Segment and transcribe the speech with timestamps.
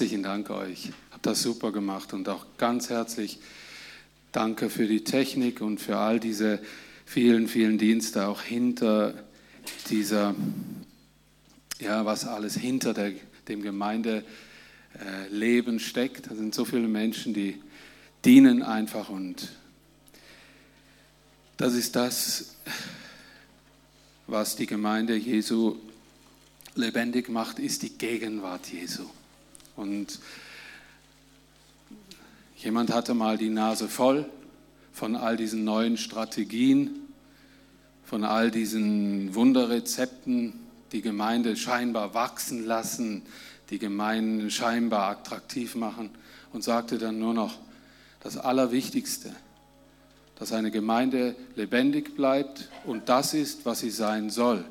[0.00, 0.92] herzlichen Dank euch.
[1.10, 3.38] Habt das super gemacht und auch ganz herzlich
[4.32, 6.58] danke für die Technik und für all diese
[7.04, 9.12] vielen, vielen Dienste auch hinter
[9.90, 10.34] dieser,
[11.80, 13.12] ja, was alles hinter der,
[13.46, 14.24] dem Gemeindeleben
[15.78, 16.30] steckt.
[16.30, 17.60] Da sind so viele Menschen, die
[18.24, 19.52] dienen einfach und
[21.58, 22.56] das ist das,
[24.26, 25.76] was die Gemeinde Jesu
[26.74, 29.04] lebendig macht, ist die Gegenwart Jesu.
[29.80, 30.18] Und
[32.58, 34.28] jemand hatte mal die Nase voll
[34.92, 36.90] von all diesen neuen Strategien,
[38.04, 40.52] von all diesen Wunderrezepten,
[40.92, 43.22] die Gemeinde scheinbar wachsen lassen,
[43.70, 46.10] die Gemeinden scheinbar attraktiv machen
[46.52, 47.56] und sagte dann nur noch,
[48.22, 49.34] das Allerwichtigste,
[50.38, 54.62] dass eine Gemeinde lebendig bleibt und das ist, was sie sein soll,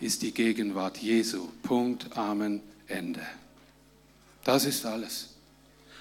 [0.00, 1.48] ist die Gegenwart Jesu.
[1.62, 3.20] Punkt, Amen, Ende.
[4.46, 5.30] Das ist alles.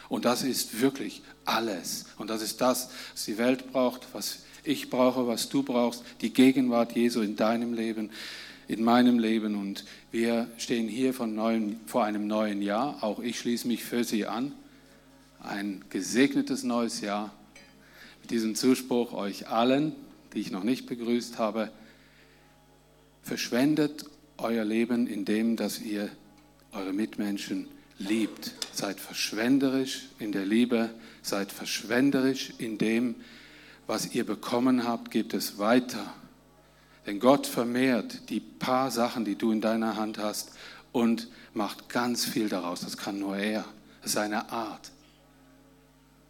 [0.07, 2.05] Und das ist wirklich alles.
[2.19, 6.31] Und das ist das, was die Welt braucht, was ich brauche, was du brauchst, die
[6.31, 8.11] Gegenwart Jesu in deinem Leben,
[8.67, 9.55] in meinem Leben.
[9.55, 13.03] Und wir stehen hier neuen, vor einem neuen Jahr.
[13.03, 14.51] Auch ich schließe mich für Sie an.
[15.39, 17.33] Ein gesegnetes neues Jahr.
[18.21, 19.93] Mit diesem Zuspruch euch allen,
[20.35, 21.71] die ich noch nicht begrüßt habe,
[23.23, 24.05] verschwendet
[24.37, 26.11] euer Leben in dem, dass ihr
[26.73, 28.51] eure Mitmenschen liebt.
[28.73, 30.89] Seid verschwenderisch in der Liebe,
[31.21, 33.15] seid verschwenderisch in dem,
[33.87, 36.13] was ihr bekommen habt, gebt es weiter.
[37.05, 40.51] Denn Gott vermehrt die paar Sachen, die du in deiner Hand hast
[40.91, 42.81] und macht ganz viel daraus.
[42.81, 43.65] Das kann nur er.
[44.01, 44.91] Das ist seine Art.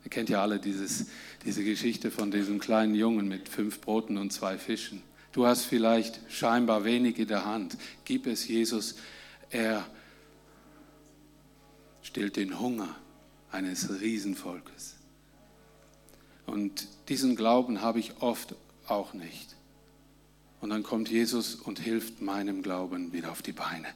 [0.04, 1.08] Ihr kennt ja alle dieses,
[1.46, 5.02] diese Geschichte von diesem kleinen Jungen mit fünf Broten und zwei Fischen.
[5.32, 7.78] Du hast vielleicht scheinbar wenig in der Hand.
[8.06, 8.96] Gib es Jesus.
[9.50, 9.86] Er
[12.16, 12.96] stillt den Hunger
[13.52, 14.96] eines Riesenvolkes.
[16.46, 18.56] Und diesen Glauben habe ich oft
[18.88, 19.58] auch nicht.
[20.62, 23.88] Und dann kommt Jesus und hilft meinem Glauben wieder auf die Beine.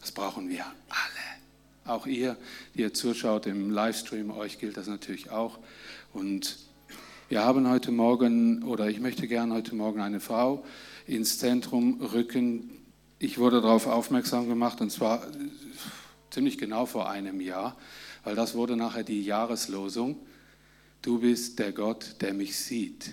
[0.00, 1.94] Das brauchen wir alle.
[1.94, 2.36] Auch ihr,
[2.74, 5.60] die ihr zuschaut im Livestream, euch gilt das natürlich auch.
[6.12, 6.58] Und
[7.28, 10.64] wir haben heute Morgen, oder ich möchte gerne heute Morgen eine Frau
[11.06, 12.68] ins Zentrum rücken.
[13.20, 15.24] Ich wurde darauf aufmerksam gemacht, und zwar
[16.32, 17.76] ziemlich genau vor einem Jahr,
[18.24, 20.16] weil das wurde nachher die Jahreslosung.
[21.02, 23.12] Du bist der Gott, der mich sieht.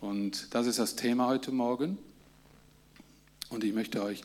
[0.00, 1.98] Und das ist das Thema heute Morgen.
[3.48, 4.22] Und ich möchte euch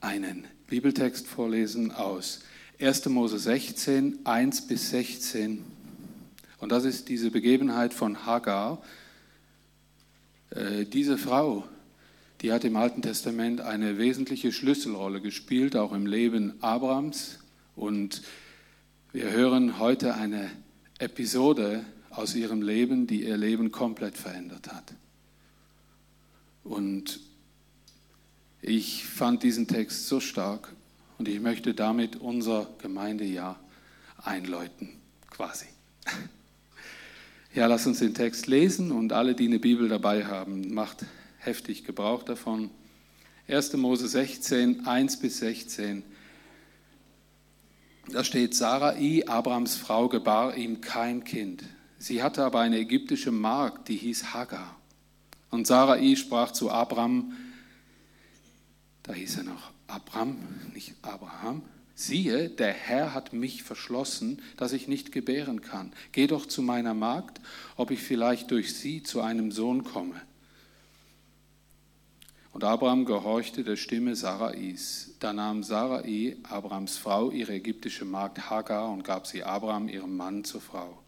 [0.00, 2.40] einen Bibeltext vorlesen aus
[2.78, 3.06] 1.
[3.06, 5.64] Mose 16, 1 bis 16.
[6.58, 8.82] Und das ist diese Begebenheit von Hagar.
[10.50, 11.66] Äh, diese Frau,
[12.46, 17.40] die hat im Alten Testament eine wesentliche Schlüsselrolle gespielt, auch im Leben Abrams.
[17.74, 18.22] Und
[19.12, 20.48] wir hören heute eine
[21.00, 24.94] Episode aus ihrem Leben, die ihr Leben komplett verändert hat.
[26.62, 27.18] Und
[28.62, 30.72] ich fand diesen Text so stark
[31.18, 33.58] und ich möchte damit unser Gemeindejahr
[34.22, 34.90] einläuten,
[35.30, 35.66] quasi.
[37.54, 41.06] Ja, lass uns den Text lesen und alle, die eine Bibel dabei haben, macht
[41.46, 42.70] heftig Gebrauch davon.
[43.48, 43.74] 1.
[43.74, 46.02] Mose 16, 1 bis 16.
[48.08, 51.64] Da steht, Sarai, Abrams Frau, gebar ihm kein Kind.
[51.98, 54.76] Sie hatte aber eine ägyptische Magd, die hieß Hagar.
[55.50, 57.32] Und Sarai sprach zu Abram,
[59.02, 60.36] da hieß er noch Abram,
[60.74, 61.62] nicht Abraham,
[61.94, 65.92] siehe, der Herr hat mich verschlossen, dass ich nicht gebären kann.
[66.12, 67.40] Geh doch zu meiner Magd,
[67.76, 70.20] ob ich vielleicht durch sie zu einem Sohn komme.
[72.56, 75.10] Und Abraham gehorchte der Stimme Sarais.
[75.18, 80.42] Da nahm Sarai, Abrahams Frau, ihre ägyptische Magd Hagar und gab sie Abraham, ihrem Mann,
[80.42, 81.02] zur Frau.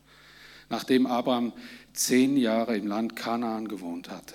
[0.69, 1.55] Nachdem Abraham
[1.95, 4.35] zehn Jahre im Land Kanaan gewohnt hatte.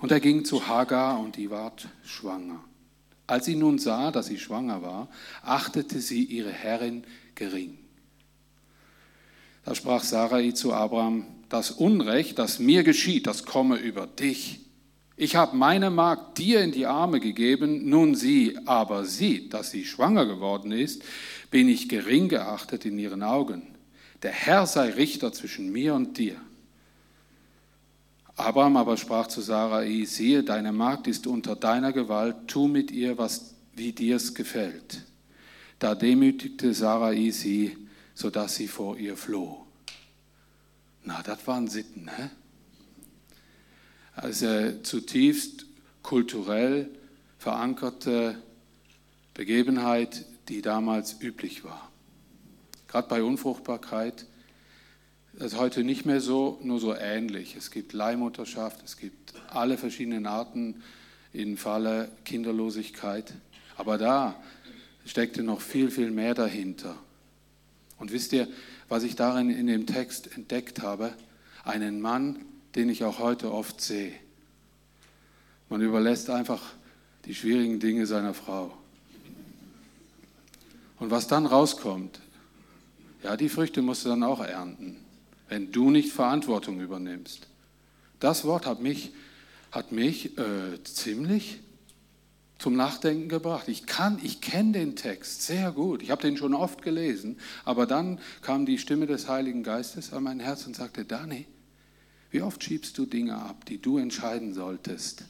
[0.00, 2.62] Und er ging zu Hagar und die ward schwanger.
[3.26, 5.08] Als sie nun sah, dass sie schwanger war,
[5.42, 7.02] achtete sie ihre Herrin
[7.34, 7.76] gering.
[9.64, 14.60] Da sprach Sarai zu Abraham, das Unrecht, das mir geschieht, das komme über dich
[15.22, 19.84] ich habe meine Magd dir in die Arme gegeben, nun sie aber sieht, dass sie
[19.84, 21.04] schwanger geworden ist,
[21.48, 23.62] bin ich gering geachtet in ihren Augen.
[24.24, 26.34] Der Herr sei Richter zwischen mir und dir.
[28.34, 33.16] Abraham aber sprach zu Sarai, siehe, deine Magd ist unter deiner Gewalt, tu mit ihr,
[33.16, 35.02] was wie dir's gefällt.
[35.78, 37.76] Da demütigte Sarai sie,
[38.14, 39.64] sodass sie vor ihr floh.
[41.04, 42.30] Na, das waren Sitten, ne?
[44.14, 45.66] Also zutiefst
[46.02, 46.88] kulturell
[47.38, 48.36] verankerte
[49.34, 51.90] Begebenheit, die damals üblich war.
[52.88, 54.26] Gerade bei Unfruchtbarkeit
[55.34, 57.56] ist heute nicht mehr so, nur so ähnlich.
[57.56, 60.82] Es gibt Leihmutterschaft, es gibt alle verschiedenen Arten
[61.32, 63.32] im Falle Kinderlosigkeit.
[63.76, 64.34] Aber da
[65.06, 66.96] steckte noch viel, viel mehr dahinter.
[67.98, 68.46] Und wisst ihr,
[68.88, 71.14] was ich darin in dem Text entdeckt habe?
[71.64, 72.44] Einen Mann,
[72.74, 74.12] den ich auch heute oft sehe.
[75.68, 76.62] Man überlässt einfach
[77.24, 78.76] die schwierigen Dinge seiner Frau.
[80.98, 82.20] Und was dann rauskommt,
[83.22, 84.96] ja, die Früchte musst du dann auch ernten,
[85.48, 87.46] wenn du nicht Verantwortung übernimmst.
[88.20, 89.12] Das Wort hat mich,
[89.70, 91.60] hat mich äh, ziemlich
[92.58, 93.66] zum Nachdenken gebracht.
[93.66, 96.02] Ich kann, ich kenne den Text sehr gut.
[96.02, 100.22] Ich habe den schon oft gelesen, aber dann kam die Stimme des Heiligen Geistes an
[100.22, 101.46] mein Herz und sagte: Dani,
[102.32, 105.24] wie oft schiebst du Dinge ab, die du entscheiden solltest,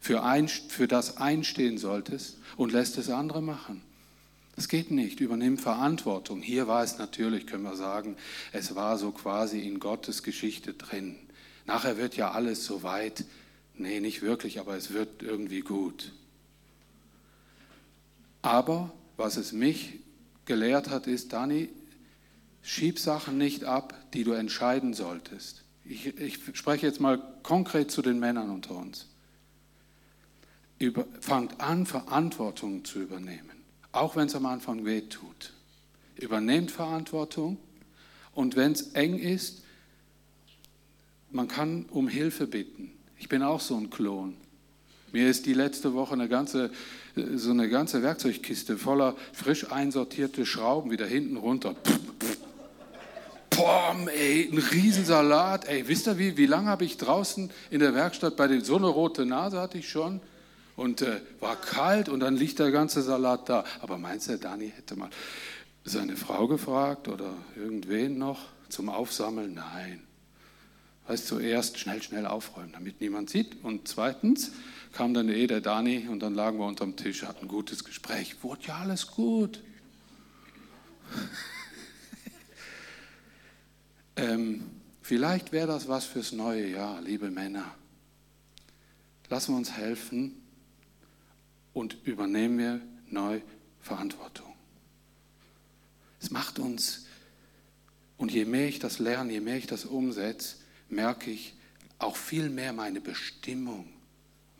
[0.00, 3.80] für, ein, für das einstehen solltest und lässt es andere machen?
[4.56, 5.20] Das geht nicht.
[5.20, 6.42] Übernimm Verantwortung.
[6.42, 8.16] Hier war es natürlich, können wir sagen,
[8.52, 11.16] es war so quasi in Gottes Geschichte drin.
[11.64, 13.24] Nachher wird ja alles so weit,
[13.76, 16.12] nee, nicht wirklich, aber es wird irgendwie gut.
[18.42, 20.00] Aber was es mich
[20.44, 21.68] gelehrt hat, ist, Dani,
[22.62, 25.61] schieb Sachen nicht ab, die du entscheiden solltest.
[25.84, 29.08] Ich, ich spreche jetzt mal konkret zu den Männern unter uns.
[30.78, 33.62] Über, fangt an, Verantwortung zu übernehmen
[33.92, 35.52] auch wenn es am Anfang weh tut.
[36.16, 37.58] Übernehmt Verantwortung
[38.34, 39.62] und wenn es eng ist,
[41.30, 42.92] man kann um Hilfe bitten.
[43.18, 44.34] Ich bin auch so ein Klon.
[45.12, 46.70] Mir ist die letzte Woche eine ganze,
[47.14, 51.76] so eine ganze Werkzeugkiste voller frisch einsortierte Schrauben wieder hinten runter.
[53.54, 55.68] Pom, ey, ein Riesensalat.
[55.68, 58.76] Ey, wisst ihr, wie, wie lange habe ich draußen in der Werkstatt bei den, so
[58.76, 60.20] eine rote Nase hatte ich schon
[60.74, 63.64] und äh, war kalt und dann liegt der ganze Salat da.
[63.80, 65.10] Aber meinst du, Dani hätte mal
[65.84, 68.40] seine Frau gefragt oder irgendwen noch
[68.70, 69.52] zum Aufsammeln?
[69.52, 70.02] Nein.
[71.06, 73.62] Weißt du, zuerst schnell, schnell aufräumen, damit niemand sieht.
[73.62, 74.52] Und zweitens
[74.92, 78.42] kam dann eh der Dani und dann lagen wir unterm Tisch, hatten ein gutes Gespräch.
[78.42, 79.60] Wurde ja alles gut.
[84.16, 84.64] Ähm,
[85.00, 87.74] vielleicht wäre das was fürs neue Jahr, liebe Männer.
[89.28, 90.42] Lassen wir uns helfen,
[91.72, 93.40] und übernehmen wir neu
[93.80, 94.54] Verantwortung.
[96.20, 97.06] Es macht uns,
[98.16, 100.56] und je mehr ich das lerne, je mehr ich das umsetze,
[100.88, 101.54] merke ich
[101.98, 103.91] auch viel mehr meine Bestimmung,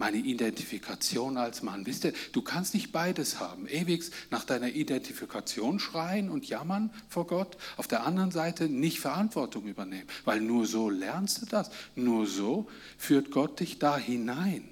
[0.02, 1.86] meine Identifikation als Mann.
[1.86, 3.68] Wisst ihr, du kannst nicht beides haben.
[3.68, 4.02] Ewig
[4.32, 10.08] nach deiner Identifikation schreien und jammern vor Gott, auf der anderen Seite nicht Verantwortung übernehmen,
[10.24, 11.70] weil nur so lernst du das.
[11.94, 12.68] Nur so
[12.98, 14.68] führt Gott dich da hinein.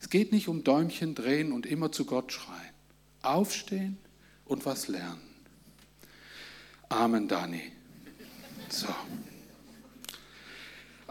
[0.00, 2.74] Es geht nicht um Däumchen drehen und immer zu Gott schreien.
[3.22, 3.98] Aufstehen
[4.44, 5.22] und was lernen.
[6.88, 7.62] Amen, Dani.
[8.68, 8.86] So.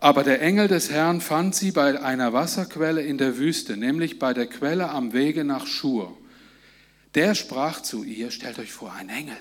[0.03, 4.33] Aber der Engel des Herrn fand sie bei einer Wasserquelle in der Wüste, nämlich bei
[4.33, 6.17] der Quelle am Wege nach Schur.
[7.15, 9.37] Der sprach zu ihr, stellt euch vor, ein Engel,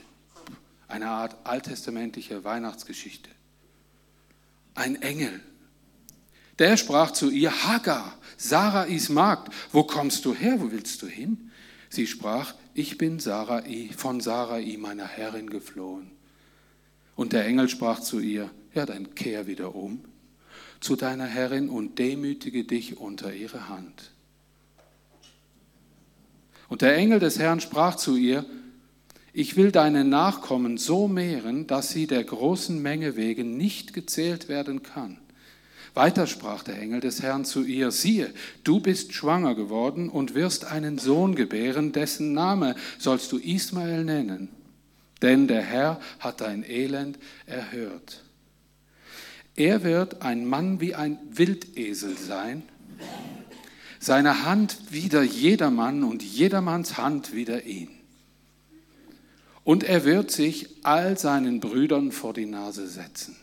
[0.87, 3.29] eine Art alttestamentliche Weihnachtsgeschichte.
[4.77, 5.41] Ein Engel.
[6.61, 11.51] Der sprach zu ihr, Hagar, Sarais Magd, wo kommst du her, wo willst du hin?
[11.89, 16.13] Sie sprach, ich bin Sarai, von Sarai, meiner Herrin, geflohen.
[17.17, 20.05] Und der Engel sprach zu ihr, ja, dann kehr wieder um
[20.83, 24.11] zu deiner Herrin und demütige dich unter ihre Hand.
[26.69, 28.45] Und der Engel des Herrn sprach zu ihr,
[29.33, 34.83] ich will deine Nachkommen so mehren, dass sie der großen Menge wegen nicht gezählt werden
[34.83, 35.19] kann.
[35.95, 38.33] Weiter sprach der Engel des Herrn zu ihr, siehe,
[38.65, 44.49] du bist schwanger geworden und wirst einen Sohn gebären, dessen Name sollst du Ismael nennen,
[45.21, 48.23] denn der Herr hat dein Elend erhört.
[49.55, 52.63] Er wird ein Mann wie ein Wildesel sein,
[53.99, 57.91] seine Hand wider jedermann und jedermanns Hand wider ihn.
[59.65, 63.37] Und er wird sich all seinen Brüdern vor die Nase setzen.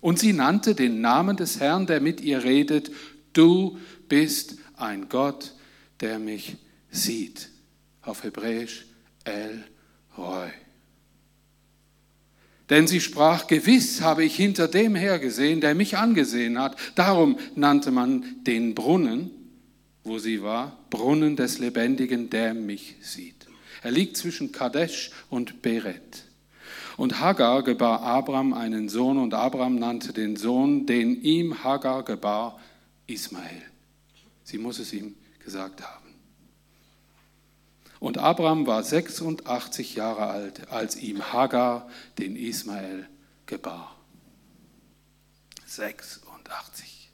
[0.00, 2.90] Und sie nannte den Namen des Herrn, der mit ihr redet,
[3.32, 3.78] du
[4.08, 5.54] bist ein Gott,
[6.00, 6.56] der mich
[6.90, 7.48] sieht.
[8.02, 8.86] Auf Hebräisch
[9.24, 9.64] El
[10.16, 10.50] Roy.
[12.70, 16.76] Denn sie sprach, gewiss habe ich hinter dem hergesehen, der mich angesehen hat.
[16.94, 19.30] Darum nannte man den Brunnen,
[20.04, 23.46] wo sie war, Brunnen des Lebendigen, der mich sieht.
[23.82, 26.24] Er liegt zwischen Kadesh und Beret.
[26.96, 32.58] Und Hagar gebar Abraham einen Sohn und Abraham nannte den Sohn, den ihm Hagar gebar,
[33.06, 33.62] Ismael.
[34.42, 36.07] Sie muss es ihm gesagt haben.
[38.00, 41.88] Und Abraham war 86 Jahre alt, als ihm Hagar
[42.18, 43.08] den Ismael
[43.46, 43.96] gebar.
[45.66, 47.10] 86.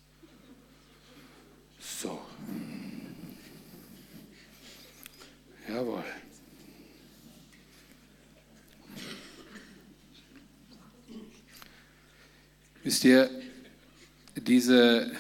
[1.81, 2.21] So.
[5.69, 6.05] Jawohl.
[12.83, 13.31] Wisst ihr,
[14.37, 15.11] diese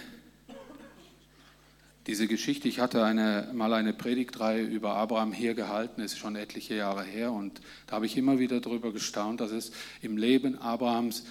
[2.07, 6.75] diese Geschichte, ich hatte eine, mal eine Predigtreihe über Abraham hier gehalten, ist schon etliche
[6.75, 11.25] Jahre her und da habe ich immer wieder darüber gestaunt, dass es im Leben Abrahams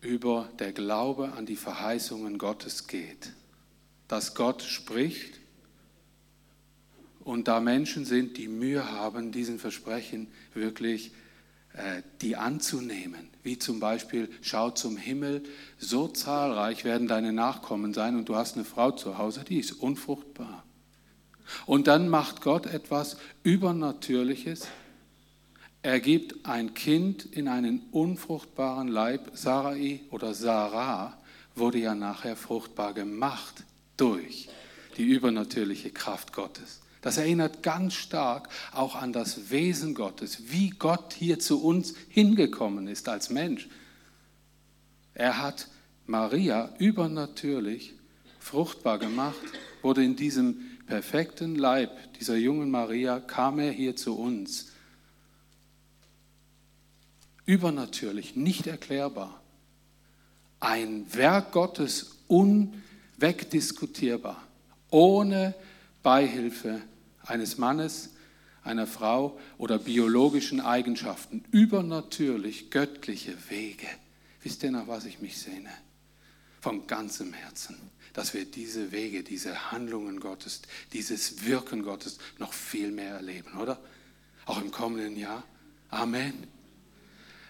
[0.00, 3.32] über der Glaube an die Verheißungen Gottes geht.
[4.06, 5.40] Dass Gott spricht
[7.20, 11.12] und da Menschen sind, die Mühe haben, diesen Versprechen wirklich äh,
[12.20, 15.42] die anzunehmen, wie zum Beispiel, schau zum Himmel,
[15.78, 19.72] so zahlreich werden deine Nachkommen sein und du hast eine Frau zu Hause, die ist
[19.72, 20.64] unfruchtbar.
[21.66, 24.68] Und dann macht Gott etwas Übernatürliches.
[25.82, 29.32] Er gibt ein Kind in einen unfruchtbaren Leib.
[29.34, 31.18] Sarai oder Sarah
[31.54, 33.64] wurde ja nachher fruchtbar gemacht
[33.96, 34.48] durch
[34.96, 36.80] die übernatürliche Kraft Gottes.
[37.02, 42.86] Das erinnert ganz stark auch an das Wesen Gottes, wie Gott hier zu uns hingekommen
[42.86, 43.68] ist als Mensch.
[45.12, 45.66] Er hat
[46.06, 47.92] Maria übernatürlich
[48.38, 49.36] fruchtbar gemacht,
[49.82, 54.68] wurde in diesem perfekten Leib dieser jungen Maria, kam er hier zu uns.
[57.46, 59.42] Übernatürlich, nicht erklärbar.
[60.60, 64.40] Ein Werk Gottes unwegdiskutierbar,
[64.90, 65.56] ohne
[66.04, 66.82] Beihilfe
[67.24, 68.10] eines Mannes,
[68.64, 73.86] einer Frau oder biologischen Eigenschaften, übernatürlich göttliche Wege.
[74.42, 75.70] Wisst ihr, nach was ich mich sehne?
[76.60, 77.76] Von ganzem Herzen,
[78.12, 80.62] dass wir diese Wege, diese Handlungen Gottes,
[80.92, 83.80] dieses Wirken Gottes noch viel mehr erleben, oder?
[84.46, 85.44] Auch im kommenden Jahr.
[85.90, 86.46] Amen.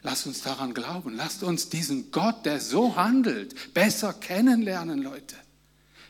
[0.03, 1.15] Lasst uns daran glauben.
[1.15, 5.37] Lasst uns diesen Gott, der so handelt, besser kennenlernen, Leute.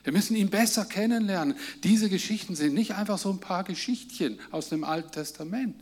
[0.03, 1.55] Wir müssen ihn besser kennenlernen.
[1.83, 5.81] Diese Geschichten sind nicht einfach so ein paar Geschichtchen aus dem Alten Testament.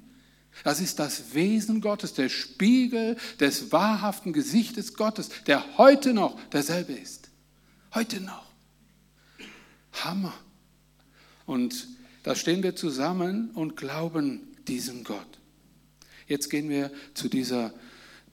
[0.63, 6.93] Das ist das Wesen Gottes, der Spiegel des wahrhaften Gesichtes Gottes, der heute noch derselbe
[6.93, 7.29] ist.
[7.93, 8.51] Heute noch.
[9.93, 10.33] Hammer.
[11.45, 11.87] Und
[12.23, 15.39] da stehen wir zusammen und glauben diesem Gott.
[16.27, 17.73] Jetzt gehen wir zu dieser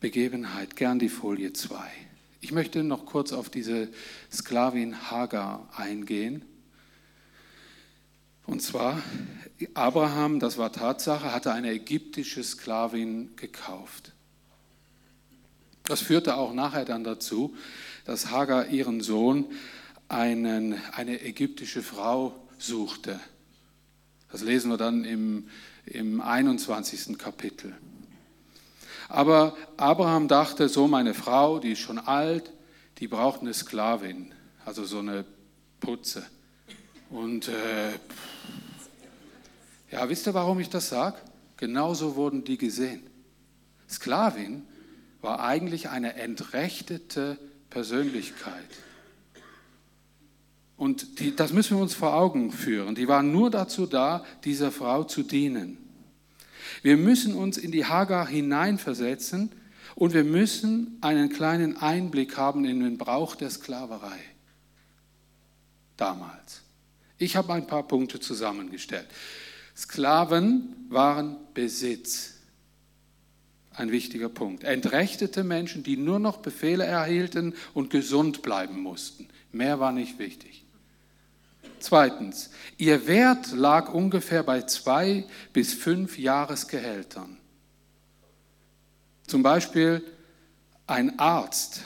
[0.01, 0.77] Begebenheit.
[0.77, 2.08] Gern die Folie 2.
[2.41, 3.89] Ich möchte noch kurz auf diese
[4.33, 6.45] Sklavin Hagar eingehen.
[8.47, 9.03] Und zwar,
[9.75, 14.13] Abraham, das war Tatsache, hatte eine ägyptische Sklavin gekauft.
[15.83, 17.57] Das führte auch nachher dann dazu,
[18.05, 19.47] dass Hagar ihren Sohn
[20.09, 23.19] einen, eine ägyptische Frau suchte.
[24.31, 25.49] Das lesen wir dann im,
[25.87, 27.19] im 21.
[27.19, 27.77] Kapitel.
[29.09, 32.53] Aber Abraham dachte, so meine Frau, die ist schon alt,
[32.99, 34.35] die braucht eine Sklavin,
[34.65, 35.25] also so eine
[35.81, 36.27] Putze.
[37.11, 37.93] Und äh,
[39.91, 41.17] ja, wisst ihr, warum ich das sage?
[41.57, 43.03] Genauso wurden die gesehen.
[43.89, 44.67] Sklavin
[45.23, 47.39] war eigentlich eine entrechtete
[47.71, 48.69] Persönlichkeit.
[50.77, 52.95] Und die, das müssen wir uns vor Augen führen.
[52.95, 55.79] Die waren nur dazu da, dieser Frau zu dienen.
[56.83, 59.51] Wir müssen uns in die Hagar hineinversetzen
[59.95, 64.19] und wir müssen einen kleinen Einblick haben in den Brauch der Sklaverei
[65.97, 66.63] damals.
[67.19, 69.09] Ich habe ein paar Punkte zusammengestellt.
[69.77, 72.35] Sklaven waren Besitz.
[73.73, 74.65] Ein wichtiger Punkt.
[74.65, 79.29] Entrechtete Menschen, die nur noch Befehle erhielten und gesund bleiben mussten.
[79.53, 80.65] Mehr war nicht wichtig.
[81.81, 87.39] Zweitens, ihr Wert lag ungefähr bei zwei bis fünf Jahresgehältern.
[89.27, 90.03] Zum Beispiel
[90.87, 91.83] ein Arzt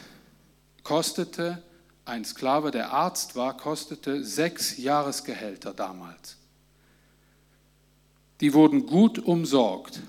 [0.83, 1.63] kostete,
[2.05, 6.37] ein Sklave, der Arzt war, kostete sechs Jahresgehälter damals.
[8.41, 10.01] Die wurden gut umsorgt.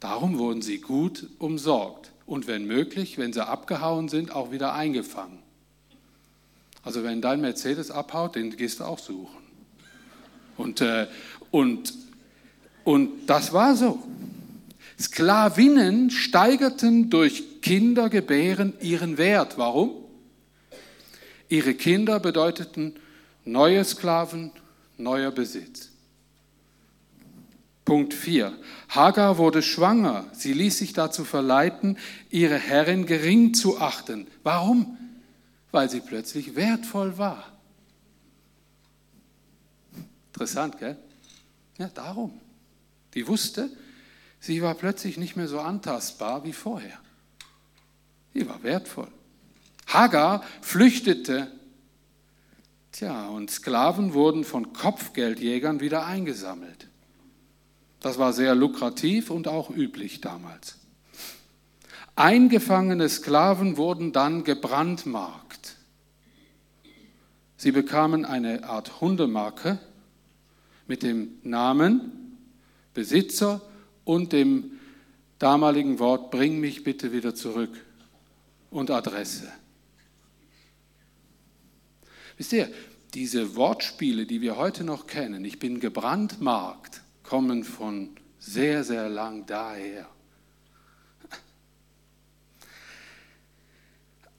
[0.00, 5.42] Darum wurden sie gut umsorgt und wenn möglich, wenn sie abgehauen sind, auch wieder eingefangen.
[6.84, 9.42] Also wenn dein Mercedes abhaut, den gehst du auch suchen.
[10.56, 11.06] Und, äh,
[11.50, 11.94] und,
[12.84, 14.02] und das war so.
[15.00, 19.58] Sklavinnen steigerten durch Kindergebären ihren Wert.
[19.58, 19.90] Warum?
[21.48, 22.94] Ihre Kinder bedeuteten
[23.44, 24.52] neue Sklaven,
[24.96, 25.90] neuer Besitz.
[27.84, 28.52] Punkt 4.
[28.88, 30.24] Hagar wurde schwanger.
[30.32, 31.98] Sie ließ sich dazu verleiten,
[32.30, 34.26] ihre Herrin gering zu achten.
[34.42, 34.96] Warum?
[35.74, 37.52] Weil sie plötzlich wertvoll war.
[40.28, 40.96] Interessant, gell?
[41.78, 42.40] Ja, darum.
[43.14, 43.68] Die wusste,
[44.38, 46.96] sie war plötzlich nicht mehr so antastbar wie vorher.
[48.32, 49.08] Sie war wertvoll.
[49.88, 51.50] Hagar flüchtete.
[52.92, 56.88] Tja, und Sklaven wurden von Kopfgeldjägern wieder eingesammelt.
[57.98, 60.78] Das war sehr lukrativ und auch üblich damals.
[62.16, 65.76] Eingefangene Sklaven wurden dann gebrandmarkt.
[67.56, 69.78] Sie bekamen eine Art Hundemarke
[70.86, 72.38] mit dem Namen,
[72.92, 73.60] Besitzer
[74.04, 74.78] und dem
[75.38, 77.84] damaligen Wort, bring mich bitte wieder zurück
[78.70, 79.50] und Adresse.
[82.36, 82.68] Wisst ihr,
[83.14, 89.46] diese Wortspiele, die wir heute noch kennen, ich bin gebrandmarkt, kommen von sehr, sehr lang
[89.46, 90.08] daher.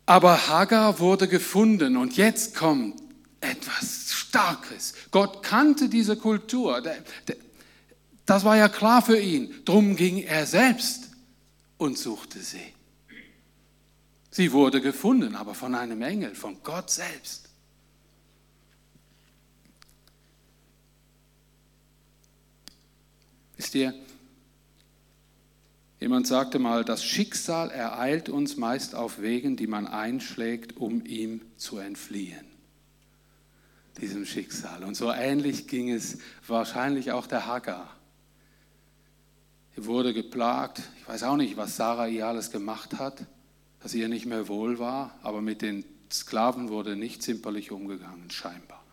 [0.06, 3.02] Aber Hagar wurde gefunden und jetzt kommt
[3.42, 4.94] etwas Starkes.
[5.12, 6.82] Gott kannte diese Kultur.
[8.26, 9.54] Das war ja klar für ihn.
[9.66, 11.10] Drum ging er selbst
[11.78, 12.74] und suchte sie.
[14.30, 17.50] Sie wurde gefunden, aber von einem Engel, von Gott selbst.
[23.56, 23.94] Wisst ihr,
[26.00, 31.42] Jemand sagte mal, das Schicksal ereilt uns meist auf Wegen, die man einschlägt, um ihm
[31.58, 32.46] zu entfliehen.
[34.02, 34.84] Diesem Schicksal.
[34.84, 37.96] Und so ähnlich ging es wahrscheinlich auch der Hagar.
[39.76, 40.82] Sie wurde geplagt.
[41.00, 43.26] Ich weiß auch nicht, was Sarah ihr alles gemacht hat,
[43.80, 48.85] dass ihr nicht mehr wohl war, aber mit den Sklaven wurde nicht zimperlich umgegangen, scheinbar.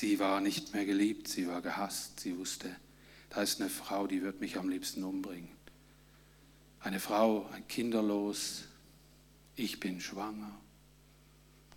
[0.00, 2.20] Sie war nicht mehr geliebt, sie war gehasst.
[2.20, 2.74] Sie wusste,
[3.28, 5.50] da ist eine Frau, die wird mich am liebsten umbringen.
[6.80, 8.62] Eine Frau, ein kinderlos,
[9.56, 10.58] ich bin schwanger.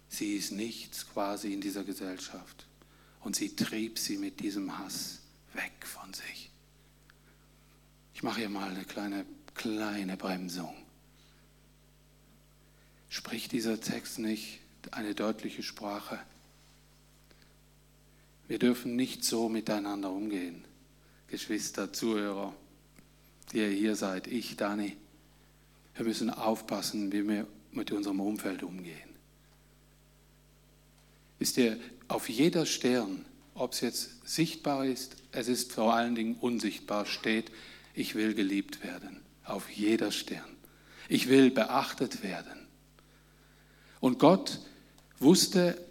[0.08, 2.66] Sie ist nichts quasi in dieser Gesellschaft.
[3.20, 5.20] Und sie trieb sie mit diesem Hass
[5.52, 6.50] weg von sich.
[8.14, 10.74] Ich mache hier mal eine kleine, kleine Bremsung.
[13.10, 16.22] Spricht dieser Text nicht eine deutliche Sprache?
[18.54, 20.64] Wir dürfen nicht so miteinander umgehen.
[21.26, 22.54] Geschwister, Zuhörer,
[23.52, 24.96] die ihr hier seid, ich, Dani.
[25.96, 29.10] Wir müssen aufpassen, wie wir mit unserem Umfeld umgehen.
[31.40, 36.36] Wisst ihr, auf jeder Stern, ob es jetzt sichtbar ist, es ist vor allen Dingen
[36.36, 37.52] unsichtbar, steht,
[37.96, 39.24] ich will geliebt werden.
[39.46, 40.58] Auf jeder Stern.
[41.10, 42.68] Ich will beachtet werden.
[44.00, 44.60] Und Gott
[45.18, 45.83] wusste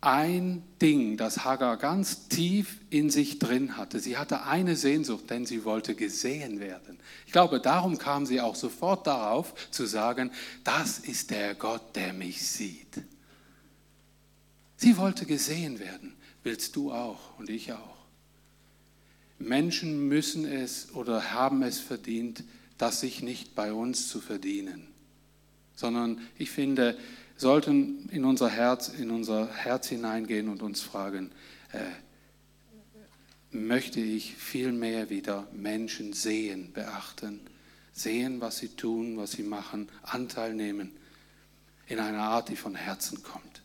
[0.00, 4.00] ein Ding, das Hagar ganz tief in sich drin hatte.
[4.00, 6.98] Sie hatte eine Sehnsucht, denn sie wollte gesehen werden.
[7.26, 10.30] Ich glaube, darum kam sie auch sofort darauf zu sagen,
[10.64, 13.02] das ist der Gott, der mich sieht.
[14.76, 16.14] Sie wollte gesehen werden.
[16.42, 18.00] Willst du auch und ich auch.
[19.38, 22.44] Menschen müssen es oder haben es verdient,
[22.78, 24.86] das sich nicht bei uns zu verdienen,
[25.74, 26.96] sondern ich finde,
[27.40, 31.32] sollten in unser Herz, in unser Herz hineingehen und uns fragen,
[31.72, 31.78] äh,
[33.50, 37.40] möchte ich viel mehr wieder Menschen sehen, beachten,
[37.92, 40.92] sehen, was sie tun, was sie machen, Anteil nehmen
[41.86, 43.62] in einer Art, die von Herzen kommt.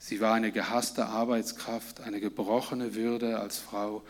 [0.00, 4.02] Sie war eine gehasste Arbeitskraft, eine gebrochene Würde als Frau.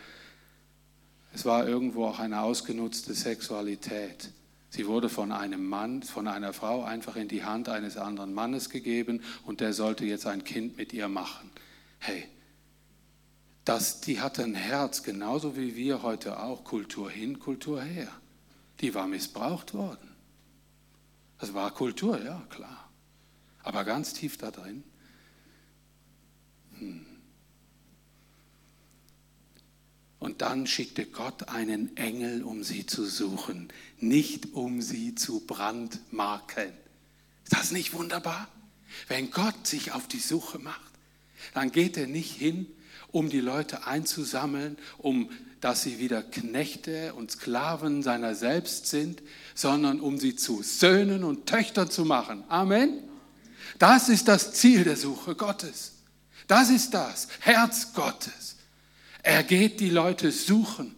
[1.35, 4.31] Es war irgendwo auch eine ausgenutzte Sexualität.
[4.70, 8.68] Sie wurde von einem Mann, von einer Frau einfach in die Hand eines anderen Mannes
[8.68, 11.50] gegeben und der sollte jetzt ein Kind mit ihr machen.
[11.98, 12.28] Hey,
[13.64, 18.09] das, die hatte ein Herz, genauso wie wir heute auch, Kultur hin, Kultur her.
[18.81, 20.16] Die war missbraucht worden.
[21.38, 22.90] Das war Kultur, ja, klar.
[23.62, 24.85] Aber ganz tief da drin.
[26.78, 27.07] Hm.
[30.18, 33.68] Und dann schickte Gott einen Engel, um sie zu suchen,
[34.02, 36.72] nicht um sie zu brandmarken.
[37.44, 38.48] Ist das nicht wunderbar?
[39.06, 40.80] Wenn Gott sich auf die Suche macht,
[41.54, 42.66] dann geht er nicht hin,
[43.11, 45.30] um die Leute einzusammeln, um
[45.61, 49.22] dass sie wieder Knechte und Sklaven seiner selbst sind,
[49.54, 52.44] sondern um sie zu Söhnen und Töchtern zu machen.
[52.48, 53.02] Amen.
[53.78, 55.94] Das ist das Ziel der Suche Gottes.
[56.46, 58.56] Das ist das Herz Gottes.
[59.22, 60.94] Er geht die Leute suchen.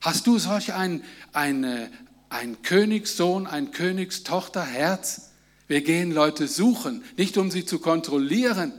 [0.00, 1.90] Hast du solch ein, ein,
[2.28, 5.30] ein Königssohn, ein Königstochterherz?
[5.66, 8.72] Wir gehen Leute suchen, nicht um sie zu kontrollieren,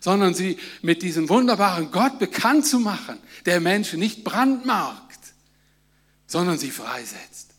[0.00, 5.18] sondern sie mit diesem wunderbaren Gott bekannt zu machen, der Menschen nicht brandmarkt,
[6.26, 7.50] sondern sie freisetzt.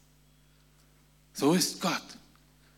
[1.34, 2.02] So ist Gott.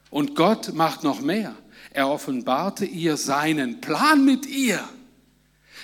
[0.09, 1.55] Und Gott macht noch mehr.
[1.91, 4.87] Er offenbarte ihr seinen Plan mit ihr.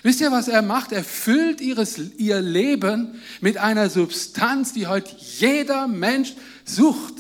[0.02, 0.92] Wisst ihr, was er macht?
[0.92, 6.34] Er füllt ihres, ihr Leben mit einer Substanz, die heute jeder Mensch
[6.64, 7.14] sucht.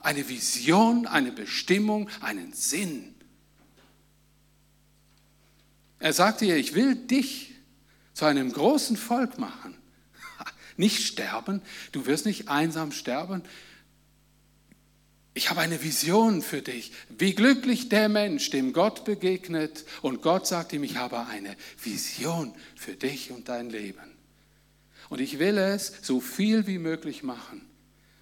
[0.00, 3.14] Eine Vision, eine Bestimmung, einen Sinn.
[5.98, 7.54] Er sagte ihr, ich will dich
[8.12, 9.74] zu einem großen Volk machen.
[10.76, 13.42] Nicht sterben, du wirst nicht einsam sterben,
[15.36, 16.92] ich habe eine Vision für dich.
[17.10, 22.54] Wie glücklich der Mensch, dem Gott begegnet und Gott sagt ihm, ich habe eine Vision
[22.74, 24.16] für dich und dein Leben.
[25.10, 27.68] Und ich will es so viel wie möglich machen.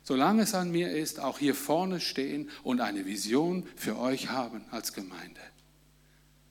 [0.02, 4.64] Solange es an mir ist, auch hier vorne stehen und eine Vision für euch haben
[4.72, 5.40] als Gemeinde.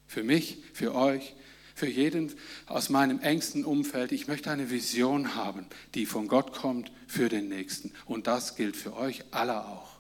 [0.08, 1.36] Für mich, für euch,
[1.76, 2.32] für jeden
[2.68, 4.14] aus meinem engsten Umfeld.
[4.14, 7.92] Ich möchte eine Vision haben, die von Gott kommt für den Nächsten.
[8.06, 9.93] Und das gilt für euch alle auch.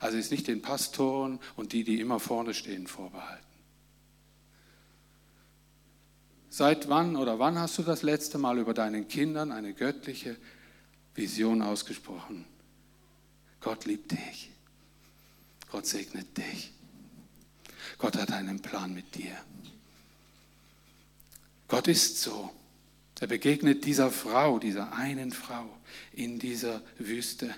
[0.00, 3.44] Also ist nicht den Pastoren und die, die immer vorne stehen, vorbehalten.
[6.48, 10.36] Seit wann oder wann hast du das letzte Mal über deinen Kindern eine göttliche
[11.14, 12.44] Vision ausgesprochen?
[13.60, 14.50] Gott liebt dich.
[15.70, 16.72] Gott segnet dich.
[17.98, 19.36] Gott hat einen Plan mit dir.
[21.68, 22.50] Gott ist so.
[23.20, 25.68] Er begegnet dieser Frau, dieser einen Frau
[26.12, 27.54] in dieser Wüste.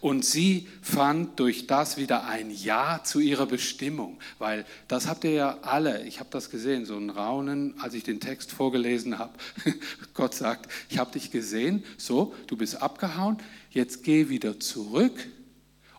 [0.00, 5.32] Und sie fand durch das wieder ein Ja zu ihrer Bestimmung, weil das habt ihr
[5.32, 9.32] ja alle, ich habe das gesehen, so ein Raunen, als ich den Text vorgelesen habe.
[10.14, 13.38] Gott sagt, ich habe dich gesehen, so, du bist abgehauen,
[13.70, 15.28] jetzt geh wieder zurück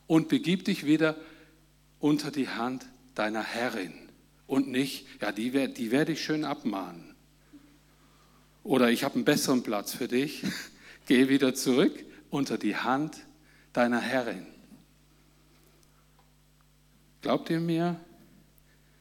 [0.08, 1.16] und begib dich wieder
[2.00, 3.94] unter die Hand deiner Herrin
[4.48, 7.16] und nicht, ja, die, die werde ich schön abmahnen.
[8.64, 10.44] Oder ich habe einen besseren Platz für dich,
[11.08, 11.94] geh wieder zurück
[12.30, 13.33] unter die Hand deiner
[13.74, 14.46] deiner Herrin.
[17.22, 18.00] Glaubt ihr mir,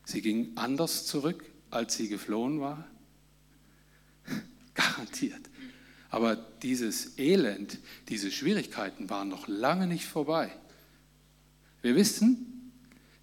[0.04, 2.86] sie ging anders zurück, als sie geflohen war?
[4.74, 5.50] Garantiert.
[6.08, 10.52] Aber dieses Elend, diese Schwierigkeiten waren noch lange nicht vorbei.
[11.80, 12.72] Wir wissen,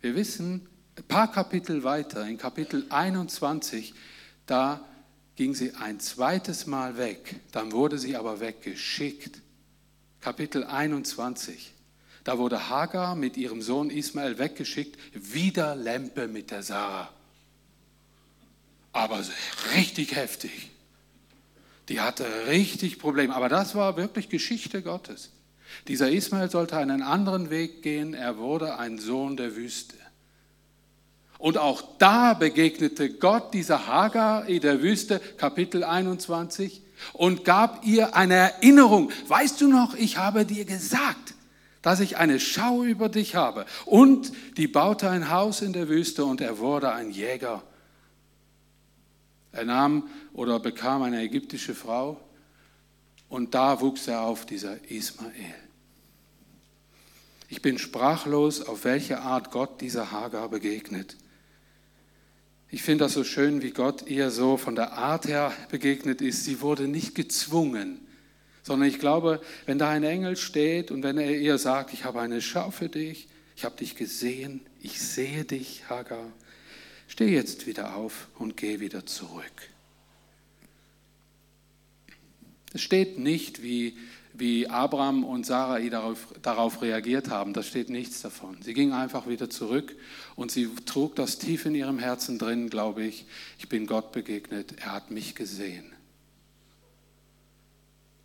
[0.02, 3.94] wir wissen, ein paar Kapitel weiter, in Kapitel 21,
[4.46, 4.86] da
[5.36, 9.42] ging sie ein zweites Mal weg, dann wurde sie aber weggeschickt.
[10.21, 11.73] Kapitel 21.
[12.23, 17.10] Da wurde Hagar mit ihrem Sohn Ismael weggeschickt, wieder Lempe mit der Sarah.
[18.91, 19.23] Aber
[19.75, 20.71] richtig heftig.
[21.88, 23.36] Die hatte richtig Probleme.
[23.36, 25.32] Aber das war wirklich Geschichte Gottes.
[25.88, 28.13] Dieser Ismael sollte einen anderen Weg gehen.
[28.13, 29.95] Er wurde ein Sohn der Wüste.
[31.38, 36.82] Und auch da begegnete Gott dieser Hagar in der Wüste, Kapitel 21
[37.14, 39.12] und gab ihr eine Erinnerung.
[39.28, 41.34] Weißt du noch, ich habe dir gesagt,
[41.82, 43.66] dass ich eine Schau über dich habe.
[43.86, 47.64] Und die baute ein Haus in der Wüste und er wurde ein Jäger.
[49.52, 52.20] Er nahm oder bekam eine ägyptische Frau
[53.30, 55.56] und da wuchs er auf, dieser Ismael.
[57.48, 61.18] Ich bin sprachlos, auf welche Art Gott dieser Hagar begegnet.
[62.71, 66.45] Ich finde das so schön, wie Gott ihr so von der Art her begegnet ist.
[66.45, 67.99] Sie wurde nicht gezwungen,
[68.62, 72.21] sondern ich glaube, wenn da ein Engel steht und wenn er ihr sagt, ich habe
[72.21, 76.32] eine Schau für dich, ich habe dich gesehen, ich sehe dich, Hagar,
[77.08, 79.69] steh jetzt wieder auf und geh wieder zurück.
[82.71, 83.97] Es steht nicht, wie
[84.39, 87.54] wie Abraham und Sarai darauf, darauf reagiert haben.
[87.54, 88.62] Da steht nichts davon.
[88.62, 89.95] Sie ging einfach wieder zurück
[90.36, 93.25] und sie trug das tief in ihrem Herzen drin, glaube ich.
[93.58, 95.91] Ich bin Gott begegnet, er hat mich gesehen.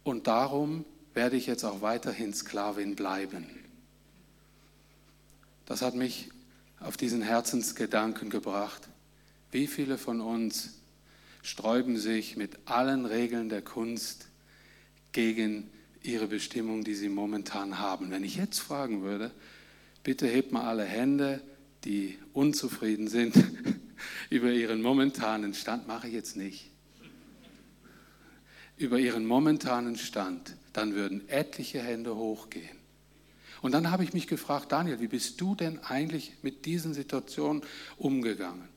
[0.05, 3.47] Und darum werde ich jetzt auch weiterhin Sklavin bleiben.
[5.67, 6.31] Das hat mich
[6.79, 8.89] auf diesen Herzensgedanken gebracht.
[9.51, 10.75] Wie viele von uns
[11.43, 14.29] sträuben sich mit allen Regeln der Kunst
[15.13, 15.71] gegen
[16.05, 18.11] ihre Bestimmung, die sie momentan haben.
[18.11, 19.33] Wenn ich jetzt fragen würde,
[20.03, 21.43] bitte hebt mal alle Hände,
[21.85, 23.35] die unzufrieden sind
[24.31, 26.71] über ihren momentanen Stand, mache ich jetzt nicht.
[28.77, 32.79] Über ihren momentanen Stand, dann würden etliche Hände hochgehen.
[33.63, 37.63] Und dann habe ich mich gefragt, Daniel, wie bist du denn eigentlich mit diesen Situationen
[37.97, 38.74] umgegangen?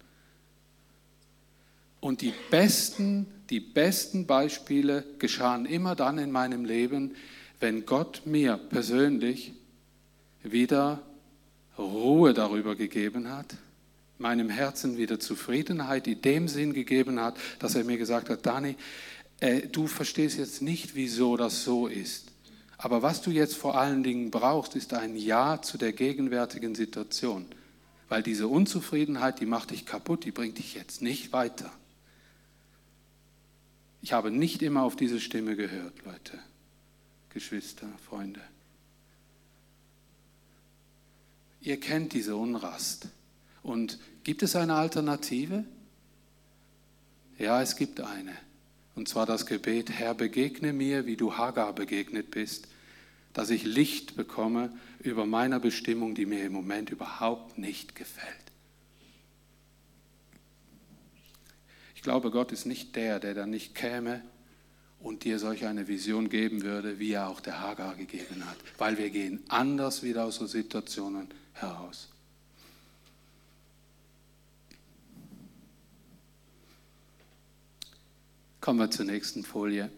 [2.08, 7.18] Und die besten, die besten Beispiele geschahen immer dann in meinem Leben,
[7.60, 9.52] wenn Gott mir persönlich
[10.42, 11.02] wieder
[11.78, 13.58] Ruhe darüber gegeben hat,
[14.20, 18.78] meinem Herzen wieder Zufriedenheit in dem Sinn gegeben hat, dass er mir gesagt hat, Dani,
[19.42, 22.32] äh, du verstehst jetzt nicht, wieso das so ist.
[22.78, 27.48] Aber was du jetzt vor allen Dingen brauchst, ist ein Ja zu der gegenwärtigen Situation.
[28.08, 31.70] Weil diese Unzufriedenheit, die macht dich kaputt, die bringt dich jetzt nicht weiter.
[34.08, 36.40] Ich habe nicht immer auf diese Stimme gehört, Leute,
[37.28, 38.40] Geschwister, Freunde.
[41.60, 43.10] Ihr kennt diese Unrast.
[43.64, 45.66] Und gibt es eine Alternative?
[47.38, 48.32] Ja, es gibt eine.
[48.96, 52.70] Und zwar das Gebet, Herr, begegne mir, wie du Hagar begegnet bist,
[53.34, 58.47] dass ich Licht bekomme über meiner Bestimmung, die mir im Moment überhaupt nicht gefällt.
[62.08, 64.22] Glaube, Gott ist nicht der, der dann nicht käme
[65.02, 68.98] und dir solch eine Vision geben würde, wie er auch der Hagar gegeben hat, weil
[68.98, 72.08] wir gehen anders wieder aus so Situationen heraus.
[78.62, 79.92] Kommen wir zur nächsten Folie.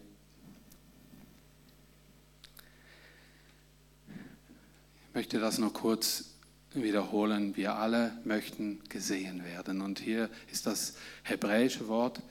[4.08, 6.29] Ich möchte das noch kurz
[6.74, 7.56] wiederholen.
[7.56, 9.80] Wir alle möchten gesehen werden.
[9.80, 12.22] Und hier ist das hebräische Wort,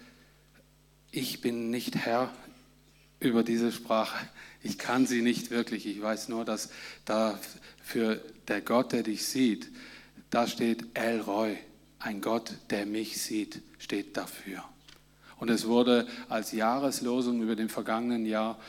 [1.11, 2.31] ich bin nicht Herr
[3.19, 4.27] über diese Sprache.
[4.61, 5.85] Ich kann sie nicht wirklich.
[5.87, 6.69] Ich weiß nur, dass
[7.05, 7.39] da
[7.81, 9.69] für der Gott, der dich sieht,
[10.29, 11.57] da steht El Roy,
[11.97, 14.63] ein Gott, der mich sieht, steht dafür.
[15.39, 18.59] Und es wurde als Jahreslosung über dem vergangenen Jahr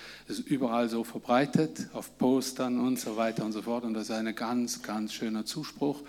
[0.47, 3.85] überall so verbreitet, auf Postern und so weiter und so fort.
[3.85, 6.01] Und das ist ein ganz, ganz schöner Zuspruch,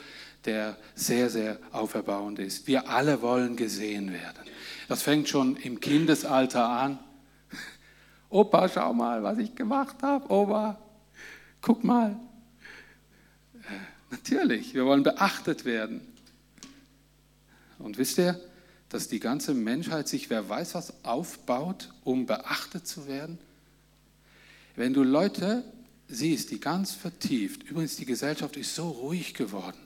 [0.46, 2.68] der sehr, sehr auferbauend ist.
[2.68, 4.44] Wir alle wollen gesehen werden.
[4.88, 7.00] Das fängt schon im Kindesalter an.
[8.30, 10.30] Opa, schau mal, was ich gemacht habe.
[10.32, 10.78] Opa,
[11.62, 12.20] guck mal.
[13.64, 16.02] Äh, natürlich, wir wollen beachtet werden.
[17.80, 18.40] Und wisst ihr,
[18.92, 23.40] dass die ganze Menschheit sich, wer weiß was, aufbaut, um beachtet zu werden?
[24.76, 25.64] Wenn du Leute
[26.10, 29.80] siehst, die ganz vertieft, übrigens die Gesellschaft ist so ruhig geworden,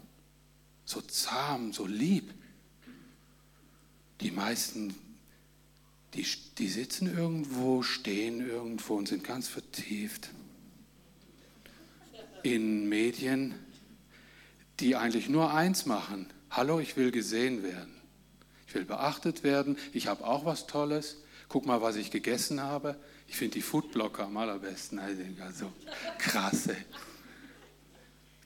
[0.85, 2.33] so zahm, so lieb.
[4.21, 4.95] Die meisten,
[6.15, 6.25] die,
[6.57, 10.29] die sitzen irgendwo, stehen irgendwo und sind ganz vertieft
[12.41, 13.53] in Medien,
[14.79, 16.25] die eigentlich nur eins machen.
[16.49, 17.94] Hallo, ich will gesehen werden
[18.73, 21.17] will beachtet werden, ich habe auch was Tolles,
[21.49, 22.95] guck mal, was ich gegessen habe.
[23.27, 25.71] Ich finde die Foodblocker am allerbesten, also
[26.17, 26.75] krasse.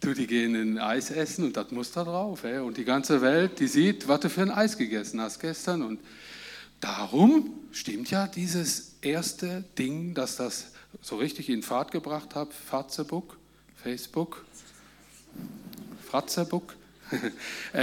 [0.01, 2.43] Du, die gehen in Eis essen und das muss da drauf.
[2.45, 2.59] Ey.
[2.59, 5.81] Und die ganze Welt, die sieht, was du für ein Eis gegessen hast gestern.
[5.81, 5.99] Und
[6.79, 13.37] darum stimmt ja dieses erste Ding, dass das so richtig in Fahrt gebracht hat, Fatzebook,
[13.75, 14.45] Facebook,
[16.09, 16.75] Fratzebuck,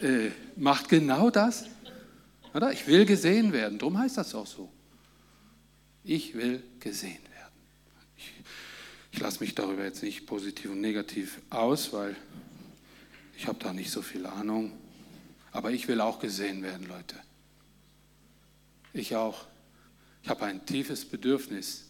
[0.00, 1.66] äh, macht genau das.
[2.52, 2.72] Oder?
[2.72, 3.78] Ich will gesehen werden.
[3.78, 4.70] Darum heißt das auch so.
[6.04, 7.52] Ich will gesehen werden.
[8.16, 8.32] Ich,
[9.12, 12.14] ich lasse mich darüber jetzt nicht positiv und negativ aus, weil
[13.36, 14.72] ich habe da nicht so viel Ahnung.
[15.50, 17.16] Aber ich will auch gesehen werden, Leute.
[18.92, 19.46] Ich auch.
[20.22, 21.84] Ich habe ein tiefes Bedürfnis.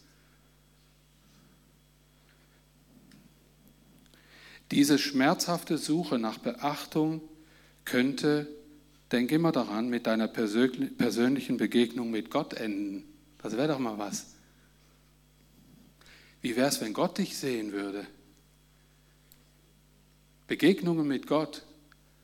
[4.71, 7.21] Diese schmerzhafte Suche nach Beachtung
[7.85, 8.49] könnte,
[9.13, 13.05] denk immer daran, mit deiner persönlichen Begegnung mit Gott enden.
[13.43, 14.35] Das wäre doch mal was.
[16.41, 18.07] Wie wäre es, wenn Gott dich sehen würde?
[20.47, 21.63] Begegnungen mit Gott,